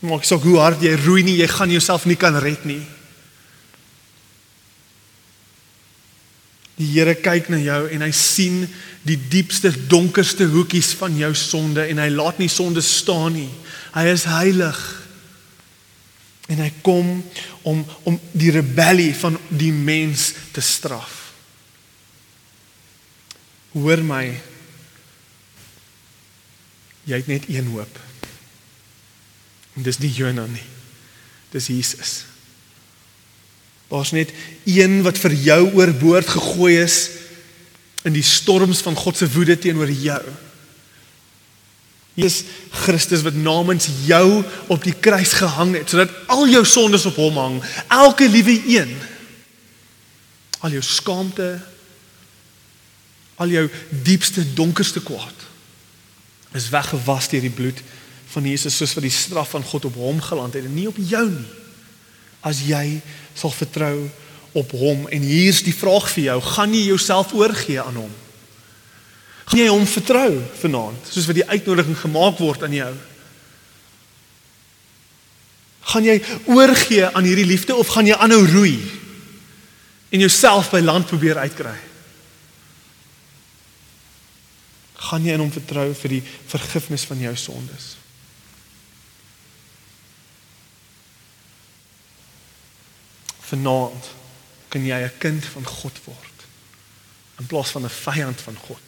Maak 0.07 0.25
saak 0.25 0.45
hoe 0.47 0.59
hard 0.61 0.83
jy 0.85 0.95
roei 1.01 1.25
nie, 1.27 1.41
jy 1.41 1.49
gaan 1.51 1.73
jouself 1.73 2.07
nie 2.07 2.19
kan 2.21 2.37
red 2.39 2.65
nie. 2.69 2.83
Die 6.77 6.91
Here 6.93 7.15
kyk 7.17 7.49
na 7.49 7.59
jou 7.59 7.87
en 7.89 8.05
hy 8.05 8.13
sien 8.13 8.67
die 9.07 9.17
diepste 9.17 9.73
donkerste 9.89 10.45
hoekies 10.53 10.93
van 10.99 11.17
jou 11.17 11.33
sonde 11.39 11.87
en 11.89 12.03
hy 12.03 12.11
laat 12.13 12.39
nie 12.43 12.51
sonde 12.53 12.85
staan 12.85 13.39
nie. 13.39 13.51
Hy 13.97 14.05
is 14.13 14.27
heilig. 14.29 14.81
En 16.53 16.61
hy 16.63 16.69
kom 16.85 17.17
om 17.67 17.81
om 18.07 18.19
die 18.37 18.53
rebellie 18.55 19.15
van 19.17 19.39
die 19.49 19.73
mens 19.73 20.29
te 20.55 20.63
straf. 20.63 21.33
Hoor 23.73 24.05
my. 24.05 24.56
Jy 27.07 27.21
het 27.23 27.29
net 27.31 27.45
een 27.49 27.69
hoop. 27.71 27.99
En 29.77 29.85
dis 29.87 29.99
nie 30.03 30.11
Jona 30.11 30.47
nie. 30.51 30.65
Dis 31.53 31.69
Jesus. 31.71 32.25
Daar's 33.91 34.11
net 34.11 34.33
een 34.67 34.99
wat 35.07 35.19
vir 35.23 35.37
jou 35.39 35.61
oorboord 35.79 36.33
gegooi 36.35 36.75
is 36.83 36.97
in 38.07 38.17
die 38.17 38.27
storms 38.27 38.83
van 38.83 38.99
God 38.99 39.19
se 39.19 39.29
woede 39.31 39.59
teenoor 39.59 39.91
jou. 39.91 40.23
Jesus 42.17 42.49
Christus 42.73 43.23
wat 43.23 43.37
namens 43.37 43.87
jou 44.07 44.43
op 44.73 44.83
die 44.83 44.95
kruis 44.95 45.37
gehang 45.37 45.75
het 45.77 45.93
sodat 45.93 46.15
al 46.33 46.47
jou 46.49 46.65
sondes 46.67 47.05
op 47.07 47.19
hom 47.21 47.39
hang, 47.39 47.57
elke 47.93 48.27
liewe 48.29 48.57
een. 48.73 48.95
Al 50.65 50.79
jou 50.79 50.83
skaamte, 50.83 51.51
al 53.37 53.53
jou 53.53 53.67
diepste 54.03 54.43
donkerste 54.57 55.05
kwaad 55.05 55.46
is 56.57 56.71
weggewas 56.73 57.29
deur 57.33 57.45
die 57.45 57.55
bloed 57.55 57.81
van 58.33 58.47
Jesus 58.49 58.77
soos 58.77 58.95
wat 58.97 59.07
die 59.07 59.15
straf 59.15 59.55
van 59.55 59.65
God 59.65 59.89
op 59.89 59.97
hom 60.01 60.21
geland 60.21 60.57
het 60.57 60.67
en 60.67 60.75
nie 60.75 60.89
op 60.91 60.99
jou 60.99 61.25
nie. 61.31 61.49
As 62.47 62.63
jy 62.67 63.01
sal 63.35 63.53
vertrou 63.55 64.09
op 64.57 64.73
hom 64.77 65.07
en 65.13 65.25
hier's 65.27 65.63
die 65.67 65.75
vraag 65.75 66.09
vir 66.15 66.31
jou, 66.31 66.39
gaan 66.55 66.75
jy 66.75 66.87
jouself 66.89 67.35
oorgee 67.37 67.81
aan 67.83 67.99
hom? 68.01 68.13
Gaan 69.47 69.63
jy 69.63 69.69
hom 69.71 69.87
vertrou 69.87 70.31
vanaand 70.63 71.11
soos 71.13 71.29
wat 71.29 71.39
die 71.39 71.47
uitnodiging 71.47 71.99
gemaak 72.01 72.41
word 72.43 72.67
aan 72.67 72.75
jou? 72.75 72.93
Gaan 75.87 76.07
jy 76.09 76.17
oorgee 76.51 77.07
aan 77.07 77.29
hierdie 77.29 77.47
liefde 77.47 77.77
of 77.79 77.93
gaan 77.95 78.09
jy 78.11 78.17
aanhou 78.19 78.43
roei 78.51 78.79
en 80.11 80.23
jouself 80.23 80.73
by 80.75 80.83
land 80.83 81.07
probeer 81.07 81.39
uitkry? 81.39 81.77
Gaan 85.07 85.25
jy 85.25 85.37
in 85.37 85.43
hom 85.45 85.53
vertrou 85.53 85.87
vir 85.95 86.17
die 86.17 86.23
vergifnis 86.51 87.05
van 87.07 87.21
jou 87.23 87.35
sondes? 87.39 87.95
Vanaand 93.47 94.11
kan 94.69 94.87
jy 94.87 94.99
'n 95.05 95.19
kind 95.19 95.45
van 95.45 95.67
God 95.67 96.01
word 96.05 96.37
in 97.39 97.47
plaas 97.47 97.71
van 97.71 97.85
'n 97.85 97.89
vyand 97.89 98.41
van 98.41 98.57
God. 98.57 98.83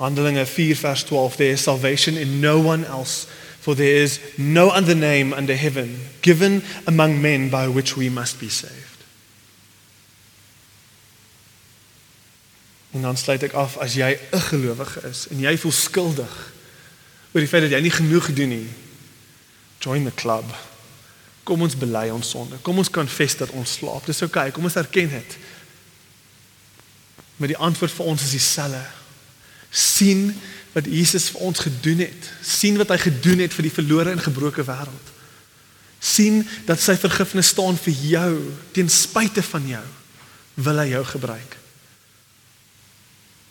Handelinge 0.00 0.46
4 0.46 0.76
vers 0.76 1.02
12 1.04 1.36
there 1.36 1.52
is 1.52 1.62
salvation 1.62 2.16
in 2.16 2.40
no 2.40 2.58
one 2.58 2.86
else 2.86 3.26
for 3.60 3.76
there 3.76 4.02
is 4.02 4.18
no 4.36 4.68
other 4.68 4.96
name 4.96 5.36
under 5.36 5.56
heaven 5.56 6.08
given 6.20 6.62
among 6.84 7.20
men 7.20 7.50
by 7.50 7.66
which 7.68 7.96
we 7.96 8.10
must 8.10 8.38
be 8.38 8.48
saved. 8.48 8.89
En 13.00 13.06
dan 13.06 13.16
sluit 13.16 13.42
ek 13.42 13.54
af 13.56 13.78
as 13.80 13.94
jy 13.96 14.18
'n 14.30 14.40
gelowige 14.52 15.00
is 15.08 15.24
en 15.32 15.40
jy 15.40 15.58
voel 15.58 15.72
skuldig 15.72 16.52
oor 17.32 17.40
die 17.40 17.48
feit 17.48 17.62
dat 17.62 17.70
jy 17.70 17.80
nie 17.80 17.90
genoeg 17.90 18.24
gedoen 18.24 18.48
nie. 18.48 18.68
Join 19.78 20.04
the 20.04 20.14
club. 20.14 20.44
Kom 21.42 21.62
ons 21.62 21.76
bely 21.76 22.10
ons 22.10 22.28
sonde. 22.28 22.56
Kom 22.62 22.76
ons 22.78 22.90
confess 22.90 23.36
dat 23.36 23.50
ons 23.50 23.72
slaap. 23.72 24.06
Dis 24.06 24.20
oukei. 24.22 24.40
Okay. 24.40 24.50
Kom 24.50 24.64
ons 24.64 24.76
erken 24.76 25.08
dit. 25.08 25.36
Maar 27.36 27.48
die 27.48 27.56
antwoord 27.56 27.92
vir 27.92 28.04
ons 28.04 28.22
is 28.22 28.30
dieselfde. 28.30 28.84
sien 29.70 30.36
wat 30.72 30.84
Jesus 30.84 31.30
vir 31.30 31.40
ons 31.40 31.58
gedoen 31.58 31.98
het. 31.98 32.30
sien 32.42 32.76
wat 32.76 32.88
hy 32.88 32.98
gedoen 32.98 33.38
het 33.38 33.54
vir 33.54 33.62
die 33.62 33.72
verlore 33.72 34.10
en 34.10 34.20
gebroke 34.20 34.64
wêreld. 34.64 35.06
sien 35.98 36.48
dat 36.66 36.80
sy 36.80 36.96
vergifnis 36.96 37.46
staan 37.46 37.76
vir 37.76 37.92
jou 37.92 38.52
ten 38.72 38.88
spyte 38.88 39.42
van 39.42 39.66
jou. 39.66 39.86
Wil 40.54 40.78
hy 40.78 40.88
jou 40.88 41.04
gebruik? 41.04 41.59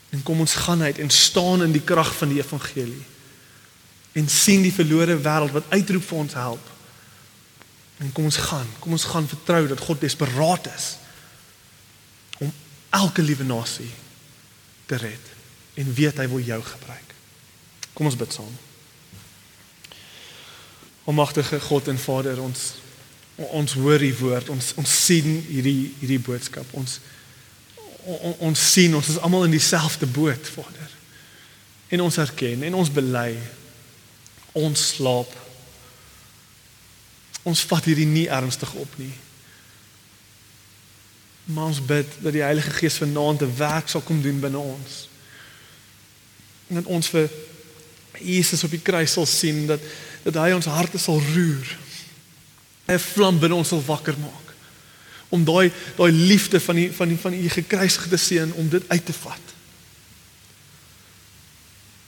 En 0.10 0.24
kom 0.24 0.39
ons 0.39 0.53
gaan 0.66 0.82
uit 0.82 0.97
en 0.97 1.10
staan 1.10 1.64
in 1.64 1.72
die 1.72 1.84
krag 1.86 2.16
van 2.16 2.32
die 2.34 2.41
evangelie. 2.41 3.05
En 4.12 4.30
sien 4.30 4.62
die 4.66 4.74
verlore 4.74 5.20
wêreld 5.22 5.53
wat 5.53 5.70
uitroep 5.70 6.05
vir 6.07 6.18
ons 6.18 6.34
help. 6.34 6.72
En 7.99 8.12
kom 8.12 8.30
ons 8.30 8.38
gaan, 8.38 8.68
kom 8.80 8.95
ons 8.95 9.10
gaan 9.12 9.28
vertrou 9.28 9.68
dat 9.68 9.80
God 9.80 10.01
desperaat 10.01 10.70
is 10.76 10.95
om 12.39 12.51
elke 12.95 13.22
liewe 13.22 13.43
nasie 13.43 13.91
te 14.88 14.95
red 14.95 15.26
en 15.80 15.93
weet 15.93 16.18
hy 16.18 16.28
wil 16.32 16.43
jou 16.43 16.62
gebruik. 16.64 17.14
Kom 17.93 18.07
ons 18.07 18.18
bid 18.18 18.34
saam. 18.34 18.53
Almagtige 21.03 21.60
God 21.60 21.91
en 21.91 21.99
Vader, 21.99 22.39
ons 22.41 22.70
ons 23.39 23.74
hoor 23.80 24.01
u 24.03 24.10
woord, 24.20 24.49
ons 24.51 24.74
ons 24.80 24.95
sien 25.05 25.28
hierdie 25.47 25.93
hierdie 26.01 26.20
boodskap. 26.20 26.68
Ons 26.76 26.97
on, 28.06 28.36
ons 28.52 28.72
sien 28.72 28.95
ons 28.95 29.08
is 29.08 29.20
almal 29.20 29.43
in 29.43 29.52
dieselfde 29.52 30.06
boot, 30.06 30.47
Vader. 30.47 30.95
En 31.89 32.02
ons 32.02 32.18
erken 32.18 32.64
en 32.64 32.74
ons 32.74 32.91
bely 32.91 33.38
ons 34.54 34.88
slaap 34.95 35.36
Ons 37.47 37.64
vat 37.70 37.86
hierdie 37.88 38.08
nie 38.10 38.28
ernstig 38.32 38.72
op 38.78 38.97
nie. 39.00 39.14
Maar 41.50 41.72
ons 41.72 41.82
bid 41.82 42.18
dat 42.22 42.36
die 42.36 42.43
Heilige 42.43 42.74
Gees 42.78 43.00
vanaand 43.02 43.41
'n 43.41 43.56
werk 43.58 43.89
sal 43.89 44.02
kom 44.02 44.22
doen 44.22 44.39
binne 44.39 44.58
ons. 44.58 45.08
En 46.68 46.76
dat 46.76 46.86
ons 46.86 47.08
vir 47.08 47.30
Jesus 48.20 48.64
op 48.64 48.70
die 48.70 48.84
kruis 48.84 49.12
sal 49.12 49.26
sien 49.26 49.66
dat 49.68 49.80
dat 50.24 50.36
hy 50.36 50.52
ons 50.52 50.66
harte 50.66 50.97
sal 50.97 51.22
roer. 51.34 51.78
'n 52.88 53.00
Vlam 53.00 53.39
binne 53.39 53.56
ons 53.56 53.68
sal 53.68 53.86
wakker 53.86 54.18
maak. 54.18 54.49
Om 55.30 55.43
daai 55.45 55.71
daai 55.97 56.11
liefde 56.11 56.59
van 56.59 56.75
die 56.75 56.89
van 56.93 57.07
die 57.07 57.17
van 57.17 57.34
u 57.34 57.49
gekruisigde 57.49 58.17
seun 58.17 58.53
om 58.53 58.69
dit 58.69 58.84
uit 58.88 59.05
te 59.05 59.13
vat. 59.13 59.53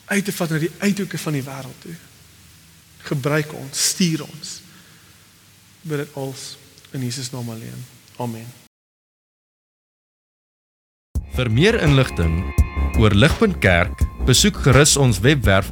Uit 0.05 0.25
te 0.25 0.33
vat 0.33 0.49
na 0.49 0.59
die 0.59 0.73
uithoeke 0.79 1.17
van 1.17 1.37
die 1.37 1.45
wêreld 1.45 1.85
toe. 1.85 1.95
Gebruik 3.11 3.53
ons, 3.53 3.87
stuur 3.91 4.25
ons 4.25 4.59
bid 5.81 5.97
dit 5.97 6.17
als 6.19 6.57
in 6.91 7.01
Jesus 7.01 7.31
naam 7.31 7.49
alleen. 7.49 7.85
Amen. 8.21 8.45
Vir 11.31 11.49
meer 11.49 11.79
inligting 11.81 12.41
oor 12.99 13.15
Ligpunt 13.15 13.57
Kerk, 13.63 14.03
besoek 14.27 14.59
gerus 14.65 14.97
ons 14.99 15.21
webwerf 15.23 15.71